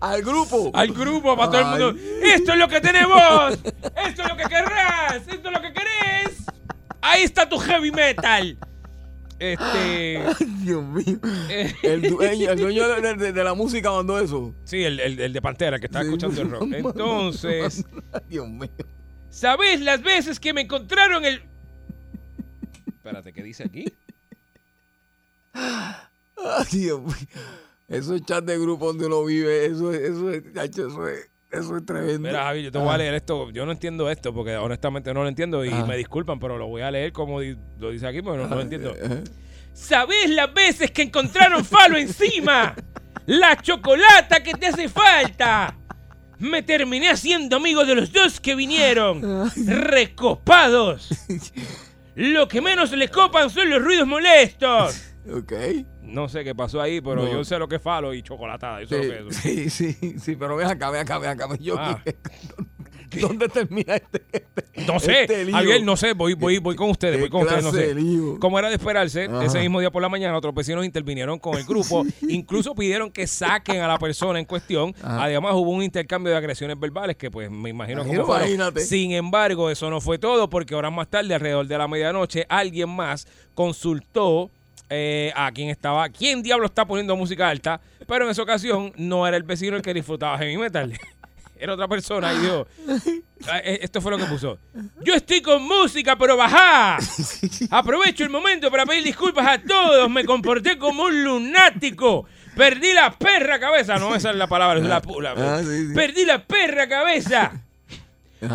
[0.00, 0.70] Al grupo.
[0.74, 1.94] Al grupo, para todo el mundo.
[2.22, 3.52] Esto es lo que tenemos.
[4.06, 5.22] Esto es lo que querrás.
[5.28, 6.44] Esto es lo que querés.
[7.02, 8.56] Ahí está tu heavy metal.
[9.40, 10.22] Este.
[10.62, 11.18] Dios mío.
[11.48, 14.54] eh, El dueño, el dueño de, de- de la música mandó eso.
[14.64, 16.06] sí, el, el- el de Pantera, que está Sí.
[16.06, 16.68] escuchando el rock.
[16.72, 17.84] Entonces,
[18.28, 18.70] Dios mío.
[19.30, 21.42] ¿sabés las veces que me encontraron el.
[22.86, 23.86] Espérate, ¿qué dice aquí?
[25.52, 27.14] Ay, Dios mío.
[27.88, 29.66] Eso es chat de grupo donde uno vive.
[29.66, 30.44] Eso es, eso es,
[30.78, 32.20] eso es, eso es tremendo.
[32.28, 33.50] Mira, Javi, yo te voy a leer esto.
[33.50, 35.84] Yo no entiendo esto porque honestamente no lo entiendo y Ajá.
[35.86, 38.62] me disculpan, pero lo voy a leer como lo dice aquí porque no, no lo
[38.62, 38.94] entiendo.
[39.04, 39.16] Ajá.
[39.72, 42.74] ¿Sabés las veces que encontraron falo encima?
[43.26, 45.76] La chocolata que te hace falta.
[46.38, 49.50] Me terminé haciendo amigo de los dos que vinieron.
[49.66, 51.10] Recopados.
[52.14, 55.09] Lo que menos le copan son los ruidos molestos.
[55.28, 55.52] Ok.
[56.02, 57.30] No sé qué pasó ahí, pero No.
[57.30, 58.80] yo sé lo que es falo y chocolatada.
[58.82, 59.36] Eso es lo que es.
[59.36, 61.48] Sí, sí, sí, sí, pero ven acá, ven acá, ven acá.
[61.60, 62.02] Yo, Ah.
[63.20, 64.22] ¿Dónde termina este?
[64.86, 65.56] No sé, este lío?
[65.84, 67.92] No sé, voy, voy, voy con ustedes, ¿Qué voy con ustedes, no sé.
[67.92, 68.38] lío?
[68.38, 69.44] Como era de esperarse, Ajá.
[69.44, 73.26] ese mismo día por la mañana otros vecinos intervinieron con el grupo, incluso pidieron que
[73.26, 74.94] saquen a la persona en cuestión.
[75.02, 75.24] Ajá.
[75.24, 78.26] Además hubo un intercambio de agresiones verbales que pues me imagino fueron.
[78.46, 78.80] imagínate.
[78.82, 82.90] Sin embargo, eso no fue todo porque horas más tarde, alrededor de la medianoche, alguien
[82.90, 84.52] más consultó
[84.90, 89.26] eh, a quien estaba, quién diablo está poniendo música alta, pero en esa ocasión no
[89.26, 90.92] era el vecino el que disfrutaba heavy metal.
[91.62, 92.66] Era otra persona y dijo,
[93.46, 94.56] Ah, eh, Esto fue lo que puso.
[95.04, 96.96] Yo estoy con música, pero bajá.
[97.70, 100.08] Aprovecho el momento para pedir disculpas a todos.
[100.08, 102.24] Me comporté como un lunático.
[102.56, 103.98] Perdí la perra cabeza.
[103.98, 105.94] No, esa es la palabra, es la, la- Ah, sí, sí.
[105.94, 107.52] Perdí la perra cabeza.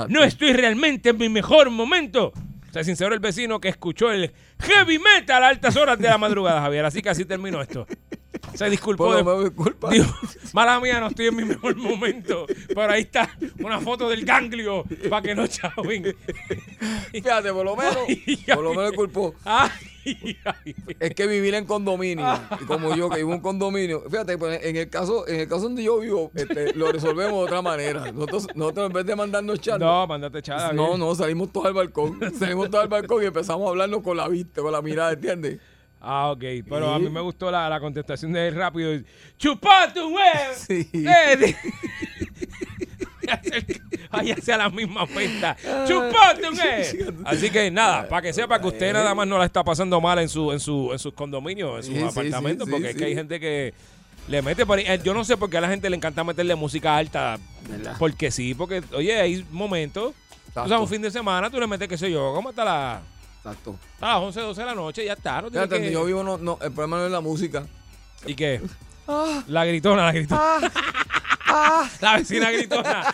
[0.10, 2.34] No estoy realmente en mi mejor momento.
[2.76, 6.60] Se sinceró el vecino que escuchó el heavy metal a altas horas de la madrugada,
[6.60, 6.84] Javier.
[6.84, 7.88] Así que así terminó esto.
[8.56, 9.14] Se disculpó.
[9.16, 9.90] De- me disculpa.
[10.54, 12.46] Mala mía, no estoy en mi mejor momento.
[12.68, 13.30] Pero ahí está
[13.60, 16.16] una foto del ganglio para que no chaven.
[17.12, 17.98] Fíjate, por lo menos,
[18.54, 19.34] por lo menos culpó.
[19.44, 19.70] Ay,
[20.46, 20.76] ay.
[21.00, 22.26] Es que vivir en condominio,
[22.62, 25.64] y como yo que vivo en condominio, fíjate, pues, en el caso, en el caso
[25.64, 28.12] donde yo vivo, este, lo resolvemos de otra manera.
[28.12, 30.74] Nosotros, nosotros en vez de mandarnos chat, No, mandate echada.
[30.74, 34.18] no, no, salimos todos al balcón, salimos todos al balcón y empezamos a hablarnos con
[34.18, 35.60] la vista, con la mirada, ¿entiendes?
[36.08, 36.44] Ah, ok.
[36.70, 38.92] Pero a mí me gustó la, la contestación de él rápido.
[39.38, 40.30] ¡Chupate un huevo!
[40.68, 40.88] Sí.
[40.94, 41.56] Eh,
[44.12, 45.58] hacia la misma cuenta.
[45.88, 47.24] ¡Chupate un!
[47.26, 50.20] Así que nada, para que sepa que usted nada más no la está pasando mal
[50.20, 53.06] en su, en su, en sus condominios, en sus Sí, apartamentos, sí, porque es que
[53.06, 53.74] hay gente que
[54.28, 54.86] le mete por ahí.
[54.88, 57.40] Eh, Yo no sé por qué a la gente le encanta meterle música alta.
[57.98, 60.14] Porque sí, porque, oye, hay momentos.
[60.54, 63.02] O sea, un fin de semana tú le metes, qué sé yo, ¿cómo está la,
[63.46, 63.76] Exacto.
[64.02, 65.06] a las 11, 12 de la noche?
[65.06, 65.42] Ya está.
[65.42, 67.64] No tiene Fíjate, donde que- yo vivo, no, no, el problema no es la música.
[68.26, 68.62] ¿Y qué?
[69.48, 70.42] La gritona, la gritona.
[72.02, 73.04] La vecina gritona.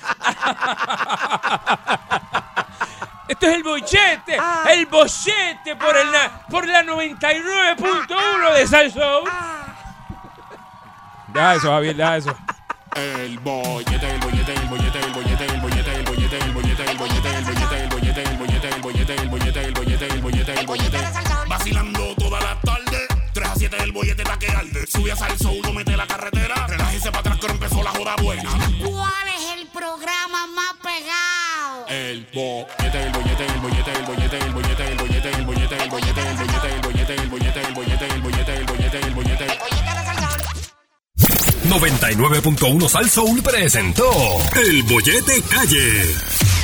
[3.27, 4.37] Esto es el bochete,
[4.73, 9.29] el bochete por, el, na- por la 99.1 de Salsoul.
[11.33, 12.35] Deja eso, Javier, deja eso.
[12.95, 15.10] El bollete, el bollete, el bollete, el bollete, el
[24.01, 24.87] bollete está que arde.
[24.87, 26.67] Sube a salso, uno mete la carretera.
[26.67, 28.49] Relájese para atrás que ahora empezó la joda buena.
[28.83, 31.87] ¿Cuál es el programa más pegado?
[31.87, 35.89] El bollete, el bollete, el bollete, el bollete, el bollete, el bollete, el bollete, el
[35.89, 39.47] bollete, el bollete, el bollete, el bollete, el bollete, el bollete, el bollete, el bollete.
[41.69, 44.11] 99.1 Sal Soul presentó
[44.55, 46.60] El Bollete Calle.